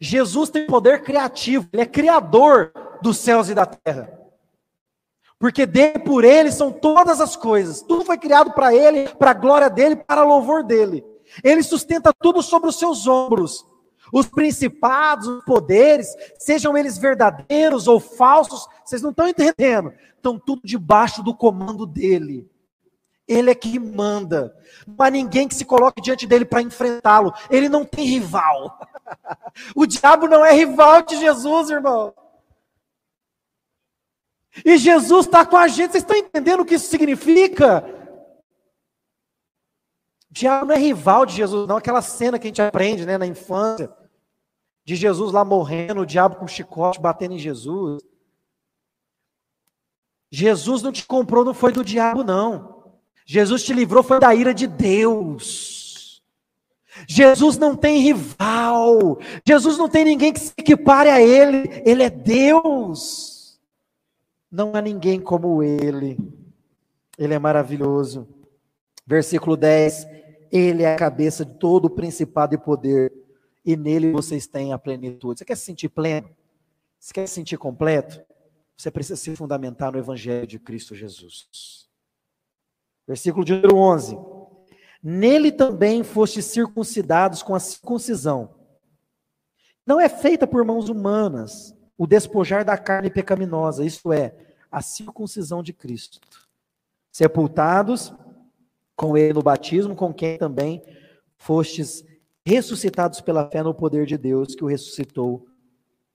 Jesus 0.00 0.50
tem 0.50 0.66
poder 0.66 1.02
criativo, 1.02 1.68
ele 1.72 1.82
é 1.82 1.86
criador 1.86 2.72
dos 3.02 3.18
céus 3.18 3.48
e 3.48 3.54
da 3.54 3.66
terra. 3.66 4.12
Porque 5.38 5.66
dele 5.66 5.98
por 5.98 6.24
ele 6.24 6.50
são 6.50 6.72
todas 6.72 7.20
as 7.20 7.36
coisas. 7.36 7.82
Tudo 7.82 8.04
foi 8.04 8.16
criado 8.16 8.52
para 8.52 8.74
ele, 8.74 9.08
para 9.08 9.32
a 9.32 9.34
glória 9.34 9.68
dele, 9.68 9.96
para 9.96 10.24
louvor 10.24 10.62
dele. 10.64 11.04
Ele 11.44 11.62
sustenta 11.62 12.12
tudo 12.12 12.42
sobre 12.42 12.68
os 12.68 12.78
seus 12.78 13.06
ombros. 13.06 13.66
Os 14.12 14.26
principados, 14.26 15.26
os 15.26 15.44
poderes, 15.44 16.08
sejam 16.38 16.76
eles 16.76 16.96
verdadeiros 16.96 17.88
ou 17.88 17.98
falsos, 17.98 18.66
vocês 18.84 19.02
não 19.02 19.10
estão 19.10 19.28
entendendo. 19.28 19.92
Estão 20.14 20.38
tudo 20.38 20.62
debaixo 20.64 21.22
do 21.22 21.34
comando 21.34 21.84
dele. 21.84 22.48
Ele 23.26 23.50
é 23.50 23.54
que 23.54 23.78
manda. 23.78 24.56
Não 24.86 24.94
há 25.04 25.10
ninguém 25.10 25.48
que 25.48 25.54
se 25.54 25.64
coloque 25.64 26.00
diante 26.00 26.26
dele 26.26 26.44
para 26.44 26.62
enfrentá-lo. 26.62 27.32
Ele 27.50 27.68
não 27.68 27.84
tem 27.84 28.04
rival. 28.04 28.78
o 29.74 29.86
diabo 29.86 30.28
não 30.28 30.44
é 30.44 30.52
rival 30.52 31.02
de 31.02 31.16
Jesus, 31.16 31.70
irmão. 31.70 32.14
E 34.64 34.78
Jesus 34.78 35.26
está 35.26 35.44
com 35.44 35.56
a 35.56 35.66
gente. 35.68 35.92
Vocês 35.92 36.04
estão 36.04 36.16
entendendo 36.16 36.60
o 36.60 36.64
que 36.64 36.76
isso 36.76 36.88
significa? 36.88 37.84
O 40.30 40.34
diabo 40.34 40.66
não 40.66 40.74
é 40.74 40.78
rival 40.78 41.26
de 41.26 41.34
Jesus, 41.34 41.66
não. 41.66 41.76
Aquela 41.76 42.02
cena 42.02 42.38
que 42.38 42.46
a 42.46 42.50
gente 42.50 42.62
aprende 42.62 43.04
né, 43.04 43.18
na 43.18 43.26
infância, 43.26 43.92
de 44.84 44.94
Jesus 44.94 45.32
lá 45.32 45.44
morrendo, 45.44 46.02
o 46.02 46.06
diabo 46.06 46.36
com 46.36 46.46
chicote 46.46 47.00
batendo 47.00 47.34
em 47.34 47.38
Jesus. 47.38 48.00
Jesus 50.30 50.80
não 50.80 50.92
te 50.92 51.04
comprou, 51.04 51.44
não 51.44 51.52
foi 51.52 51.72
do 51.72 51.84
diabo, 51.84 52.22
não. 52.22 52.75
Jesus 53.26 53.64
te 53.64 53.74
livrou, 53.74 54.04
foi 54.04 54.20
da 54.20 54.32
ira 54.32 54.54
de 54.54 54.68
Deus. 54.68 56.22
Jesus 57.08 57.58
não 57.58 57.76
tem 57.76 57.98
rival. 58.00 59.18
Jesus 59.44 59.76
não 59.76 59.88
tem 59.88 60.04
ninguém 60.04 60.32
que 60.32 60.38
se 60.38 60.52
equipare 60.56 61.10
a 61.10 61.20
Ele. 61.20 61.82
Ele 61.84 62.04
é 62.04 62.08
Deus. 62.08 63.60
Não 64.50 64.74
há 64.74 64.80
ninguém 64.80 65.20
como 65.20 65.60
Ele. 65.60 66.16
Ele 67.18 67.34
é 67.34 67.38
maravilhoso. 67.38 68.28
Versículo 69.04 69.56
10: 69.56 70.06
Ele 70.52 70.84
é 70.84 70.94
a 70.94 70.96
cabeça 70.96 71.44
de 71.44 71.52
todo 71.54 71.86
o 71.86 71.90
principado 71.90 72.54
e 72.54 72.58
poder, 72.58 73.12
e 73.64 73.76
nele 73.76 74.12
vocês 74.12 74.46
têm 74.46 74.72
a 74.72 74.78
plenitude. 74.78 75.40
Você 75.40 75.44
quer 75.44 75.56
se 75.56 75.64
sentir 75.64 75.88
pleno? 75.88 76.30
Você 76.98 77.12
quer 77.12 77.26
se 77.26 77.34
sentir 77.34 77.56
completo? 77.56 78.20
Você 78.76 78.90
precisa 78.90 79.16
se 79.16 79.34
fundamentar 79.34 79.90
no 79.90 79.98
Evangelho 79.98 80.46
de 80.46 80.58
Cristo 80.58 80.94
Jesus. 80.94 81.85
Versículo 83.06 83.44
de 83.44 83.54
número 83.54 83.76
11. 83.76 84.18
Nele 85.02 85.52
também 85.52 86.02
foste 86.02 86.42
circuncidados 86.42 87.42
com 87.42 87.54
a 87.54 87.60
circuncisão. 87.60 88.54
Não 89.86 90.00
é 90.00 90.08
feita 90.08 90.46
por 90.46 90.64
mãos 90.64 90.88
humanas 90.88 91.76
o 91.96 92.06
despojar 92.06 92.64
da 92.64 92.76
carne 92.76 93.08
pecaminosa, 93.08 93.84
isto 93.84 94.12
é, 94.12 94.34
a 94.70 94.82
circuncisão 94.82 95.62
de 95.62 95.72
Cristo. 95.72 96.20
Sepultados 97.12 98.12
com 98.96 99.16
ele 99.16 99.34
no 99.34 99.42
batismo, 99.42 99.94
com 99.94 100.12
quem 100.12 100.38
também 100.38 100.82
fostes 101.36 102.04
ressuscitados 102.44 103.20
pela 103.20 103.48
fé 103.50 103.62
no 103.62 103.74
poder 103.74 104.06
de 104.06 104.16
Deus 104.16 104.54
que 104.54 104.64
o 104.64 104.68
ressuscitou 104.68 105.46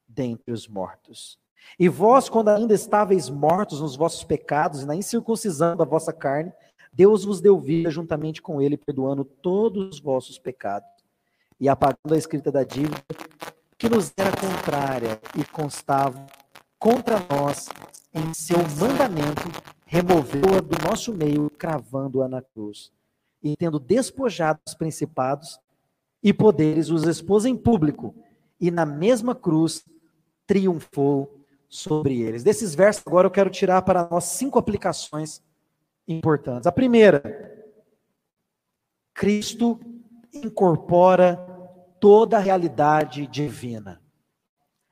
dentre 0.07 0.51
os 0.51 0.67
mortos. 0.67 1.39
E 1.79 1.87
vós, 1.87 2.27
quando 2.27 2.49
ainda 2.49 2.73
estáveis 2.73 3.29
mortos 3.29 3.81
nos 3.81 3.95
vossos 3.95 4.23
pecados 4.23 4.81
e 4.81 4.85
na 4.85 4.95
incircuncisão 4.95 5.75
da 5.75 5.85
vossa 5.85 6.11
carne, 6.11 6.51
Deus 6.93 7.23
vos 7.23 7.39
deu 7.39 7.59
vida 7.59 7.89
juntamente 7.89 8.41
com 8.41 8.61
ele, 8.61 8.77
perdoando 8.77 9.23
todos 9.23 9.95
os 9.95 9.99
vossos 9.99 10.37
pecados 10.37 10.89
e 11.59 11.69
apagando 11.69 12.13
a 12.13 12.17
escrita 12.17 12.51
da 12.51 12.63
dívida 12.63 13.01
que 13.77 13.89
nos 13.89 14.13
era 14.15 14.31
contrária 14.31 15.19
e 15.35 15.43
constava 15.43 16.25
contra 16.77 17.17
nós 17.29 17.67
em 18.13 18.33
seu 18.33 18.57
mandamento, 18.79 19.49
removeu-a 19.85 20.59
do 20.59 20.77
nosso 20.87 21.13
meio, 21.13 21.49
cravando-a 21.49 22.27
na 22.27 22.41
cruz. 22.41 22.91
E 23.41 23.55
tendo 23.55 23.79
despojado 23.79 24.59
os 24.67 24.75
principados 24.75 25.59
e 26.21 26.31
poderes, 26.31 26.89
os 26.89 27.03
expôs 27.03 27.45
em 27.45 27.55
público, 27.55 28.13
e 28.59 28.69
na 28.69 28.85
mesma 28.85 29.33
cruz 29.33 29.83
triunfou 30.45 31.39
sobre 31.67 32.21
eles. 32.21 32.43
Desses 32.43 32.75
versos, 32.75 33.03
agora 33.07 33.25
eu 33.25 33.31
quero 33.31 33.49
tirar 33.49 33.81
para 33.81 34.07
nós 34.11 34.25
cinco 34.25 34.59
aplicações 34.59 35.41
importantes. 36.07 36.67
A 36.67 36.71
primeira, 36.71 37.21
Cristo 39.13 39.79
incorpora 40.33 41.37
toda 41.99 42.37
a 42.37 42.39
realidade 42.39 43.27
divina. 43.27 44.01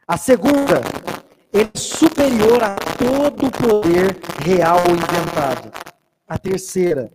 A 0.08 0.18
segunda, 0.18 0.82
ele 1.54 1.70
é 1.74 1.78
superior 1.78 2.64
a 2.64 2.76
todo 2.98 3.48
o 3.48 3.52
poder 3.52 4.18
real 4.44 4.78
ou 4.88 4.96
inventado. 4.96 5.72
A 6.28 6.38
terceira, 6.38 7.12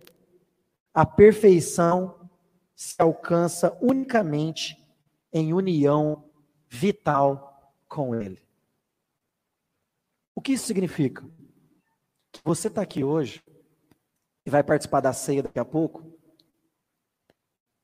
a 0.93 1.05
perfeição 1.05 2.29
se 2.75 2.95
alcança 2.99 3.77
unicamente 3.81 4.77
em 5.31 5.53
união 5.53 6.29
vital 6.69 7.73
com 7.87 8.13
Ele. 8.15 8.41
O 10.33 10.41
que 10.41 10.53
isso 10.53 10.67
significa? 10.67 11.23
Que 12.31 12.41
você 12.43 12.67
está 12.67 12.81
aqui 12.81 13.03
hoje 13.03 13.41
e 14.45 14.49
vai 14.49 14.63
participar 14.63 15.01
da 15.01 15.13
ceia 15.13 15.43
daqui 15.43 15.59
a 15.59 15.65
pouco, 15.65 16.03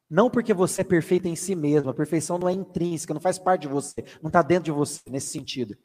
não 0.10 0.30
porque 0.30 0.54
você 0.54 0.82
é 0.82 0.84
perfeito 0.84 1.28
em 1.28 1.36
si 1.36 1.56
mesmo, 1.56 1.90
a 1.90 1.94
perfeição 1.94 2.38
não 2.38 2.50
é 2.50 2.52
intrínseca, 2.52 3.14
não 3.14 3.22
faz 3.22 3.40
parte 3.40 3.62
de 3.62 3.70
você, 3.70 4.04
não 4.22 4.28
está 4.28 4.42
dentro 4.42 4.66
de 4.66 4.72
você 4.72 5.00
nesse 5.10 5.28
sentido, 5.28 5.78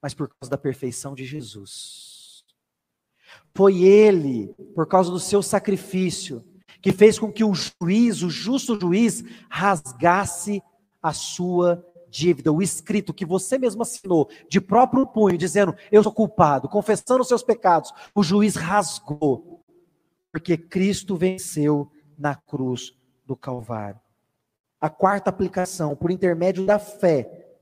mas 0.00 0.14
por 0.14 0.28
causa 0.28 0.50
da 0.50 0.56
perfeição 0.56 1.14
de 1.14 1.24
Jesus. 1.24 2.44
Foi 3.54 3.82
Ele, 3.82 4.54
por 4.74 4.86
causa 4.86 5.10
do 5.10 5.18
seu 5.18 5.42
sacrifício, 5.42 6.44
que 6.80 6.92
fez 6.92 7.18
com 7.18 7.32
que 7.32 7.42
o 7.42 7.52
juiz, 7.54 8.22
o 8.22 8.30
justo 8.30 8.78
juiz, 8.78 9.24
rasgasse 9.50 10.62
a 11.02 11.12
sua 11.12 11.84
dívida, 12.08 12.52
o 12.52 12.62
escrito 12.62 13.12
que 13.12 13.26
você 13.26 13.58
mesmo 13.58 13.82
assinou, 13.82 14.28
de 14.48 14.60
próprio 14.60 15.06
punho, 15.06 15.36
dizendo: 15.36 15.74
Eu 15.90 16.02
sou 16.02 16.12
culpado, 16.12 16.68
confessando 16.68 17.22
os 17.22 17.28
seus 17.28 17.42
pecados, 17.42 17.92
o 18.14 18.22
juiz 18.22 18.54
rasgou, 18.54 19.53
porque 20.34 20.58
Cristo 20.58 21.14
venceu 21.14 21.92
na 22.18 22.34
cruz 22.34 22.92
do 23.24 23.36
Calvário. 23.36 24.00
A 24.80 24.90
quarta 24.90 25.30
aplicação, 25.30 25.94
por 25.94 26.10
intermédio 26.10 26.66
da 26.66 26.76
fé 26.76 27.54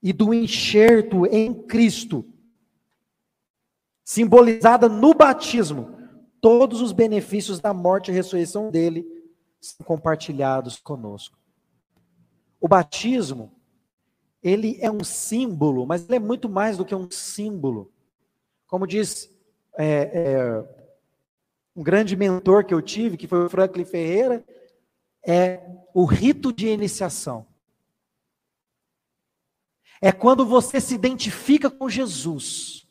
e 0.00 0.12
do 0.12 0.32
enxerto 0.32 1.26
em 1.26 1.52
Cristo, 1.52 2.24
simbolizada 4.04 4.88
no 4.88 5.12
batismo, 5.12 5.90
todos 6.40 6.80
os 6.80 6.92
benefícios 6.92 7.58
da 7.58 7.74
morte 7.74 8.12
e 8.12 8.14
ressurreição 8.14 8.70
dele 8.70 9.04
são 9.60 9.84
compartilhados 9.84 10.78
conosco. 10.78 11.36
O 12.60 12.68
batismo 12.68 13.52
ele 14.40 14.78
é 14.80 14.88
um 14.88 15.02
símbolo, 15.02 15.84
mas 15.84 16.04
ele 16.04 16.14
é 16.14 16.20
muito 16.20 16.48
mais 16.48 16.76
do 16.76 16.84
que 16.84 16.94
um 16.94 17.10
símbolo. 17.10 17.90
Como 18.68 18.86
diz 18.86 19.36
é, 19.76 19.86
é, 20.14 20.77
um 21.78 21.82
grande 21.84 22.16
mentor 22.16 22.64
que 22.64 22.74
eu 22.74 22.82
tive, 22.82 23.16
que 23.16 23.28
foi 23.28 23.46
o 23.46 23.48
Franklin 23.48 23.84
Ferreira, 23.84 24.44
é 25.24 25.60
o 25.94 26.04
rito 26.04 26.52
de 26.52 26.66
iniciação. 26.66 27.46
É 30.00 30.10
quando 30.10 30.44
você 30.44 30.80
se 30.80 30.92
identifica 30.92 31.70
com 31.70 31.88
Jesus. 31.88 32.84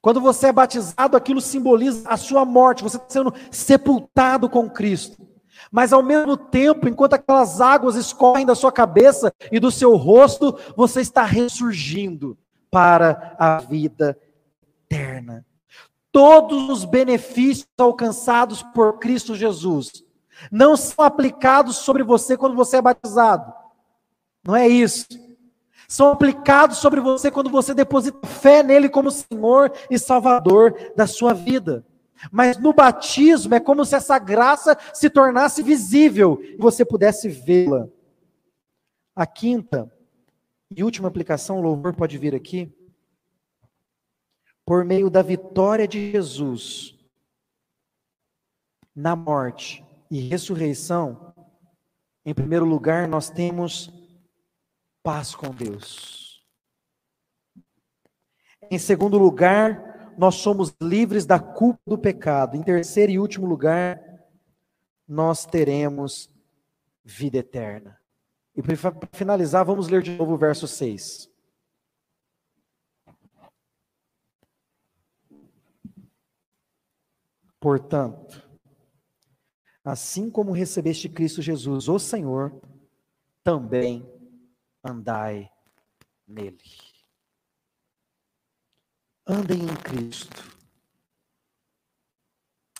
Quando 0.00 0.20
você 0.20 0.46
é 0.46 0.52
batizado, 0.52 1.16
aquilo 1.16 1.40
simboliza 1.40 2.08
a 2.08 2.16
sua 2.16 2.44
morte, 2.44 2.84
você 2.84 2.96
está 2.96 3.10
sendo 3.10 3.34
sepultado 3.50 4.48
com 4.48 4.70
Cristo. 4.70 5.26
Mas 5.72 5.92
ao 5.92 6.02
mesmo 6.02 6.36
tempo, 6.36 6.88
enquanto 6.88 7.14
aquelas 7.14 7.60
águas 7.60 7.96
escorrem 7.96 8.46
da 8.46 8.54
sua 8.54 8.70
cabeça 8.70 9.34
e 9.50 9.58
do 9.58 9.72
seu 9.72 9.96
rosto, 9.96 10.56
você 10.76 11.00
está 11.00 11.24
ressurgindo 11.24 12.38
para 12.70 13.34
a 13.36 13.58
vida 13.58 14.16
eterna. 14.62 15.44
Todos 16.10 16.68
os 16.68 16.84
benefícios 16.84 17.68
alcançados 17.78 18.62
por 18.62 18.98
Cristo 18.98 19.34
Jesus 19.34 20.04
não 20.50 20.76
são 20.76 21.04
aplicados 21.04 21.76
sobre 21.76 22.02
você 22.02 22.36
quando 22.36 22.54
você 22.54 22.76
é 22.76 22.82
batizado. 22.82 23.52
Não 24.44 24.54
é 24.54 24.68
isso. 24.68 25.06
São 25.88 26.12
aplicados 26.12 26.78
sobre 26.78 27.00
você 27.00 27.30
quando 27.30 27.50
você 27.50 27.74
deposita 27.74 28.26
fé 28.26 28.62
nele 28.62 28.88
como 28.88 29.10
Senhor 29.10 29.72
e 29.90 29.98
Salvador 29.98 30.92
da 30.94 31.06
sua 31.06 31.32
vida. 31.32 31.84
Mas 32.30 32.58
no 32.58 32.72
batismo 32.72 33.54
é 33.54 33.60
como 33.60 33.84
se 33.84 33.94
essa 33.94 34.18
graça 34.18 34.76
se 34.92 35.08
tornasse 35.08 35.62
visível 35.62 36.40
e 36.42 36.56
você 36.56 36.84
pudesse 36.84 37.28
vê-la. 37.28 37.88
A 39.14 39.26
quinta 39.26 39.90
e 40.74 40.84
última 40.84 41.08
aplicação, 41.08 41.58
o 41.58 41.62
louvor 41.62 41.94
pode 41.94 42.18
vir 42.18 42.34
aqui. 42.34 42.70
Por 44.68 44.84
meio 44.84 45.08
da 45.08 45.22
vitória 45.22 45.88
de 45.88 46.12
Jesus 46.12 46.94
na 48.94 49.16
morte 49.16 49.82
e 50.10 50.20
ressurreição, 50.20 51.32
em 52.22 52.34
primeiro 52.34 52.66
lugar, 52.66 53.08
nós 53.08 53.30
temos 53.30 53.90
paz 55.02 55.34
com 55.34 55.48
Deus. 55.54 56.46
Em 58.70 58.78
segundo 58.78 59.16
lugar, 59.16 60.12
nós 60.18 60.34
somos 60.34 60.76
livres 60.82 61.24
da 61.24 61.40
culpa 61.40 61.80
do 61.86 61.96
pecado. 61.96 62.54
Em 62.54 62.62
terceiro 62.62 63.12
e 63.12 63.18
último 63.18 63.46
lugar, 63.46 63.98
nós 65.08 65.46
teremos 65.46 66.30
vida 67.02 67.38
eterna. 67.38 67.98
E 68.54 68.60
para 68.60 68.76
finalizar, 69.12 69.64
vamos 69.64 69.88
ler 69.88 70.02
de 70.02 70.14
novo 70.14 70.34
o 70.34 70.38
verso 70.38 70.68
6. 70.68 71.37
Portanto, 77.60 78.48
assim 79.84 80.30
como 80.30 80.52
recebeste 80.52 81.08
Cristo 81.08 81.42
Jesus, 81.42 81.88
o 81.88 81.98
Senhor, 81.98 82.60
também 83.42 84.06
andai 84.84 85.50
nele. 86.26 86.58
Andem 89.26 89.62
em 89.62 89.76
Cristo. 89.76 90.56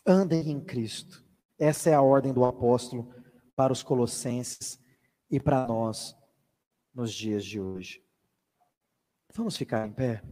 Andem 0.07 0.51
em 0.51 0.61
Cristo. 0.64 1.24
Essa 1.59 1.91
é 1.91 1.95
a 1.95 2.03
ordem 2.03 2.33
do 2.33 2.45
apóstolo 2.45 3.12
para 3.57 3.72
os 3.72 3.83
colossenses 3.83 4.81
e 5.31 5.41
para 5.41 5.66
nós 5.66 6.16
nos 6.95 7.12
dias 7.12 7.45
de 7.45 7.61
hoje. 7.61 8.03
Vamos 9.35 9.57
ficar 9.57 9.87
em 9.87 9.93
pé? 9.93 10.22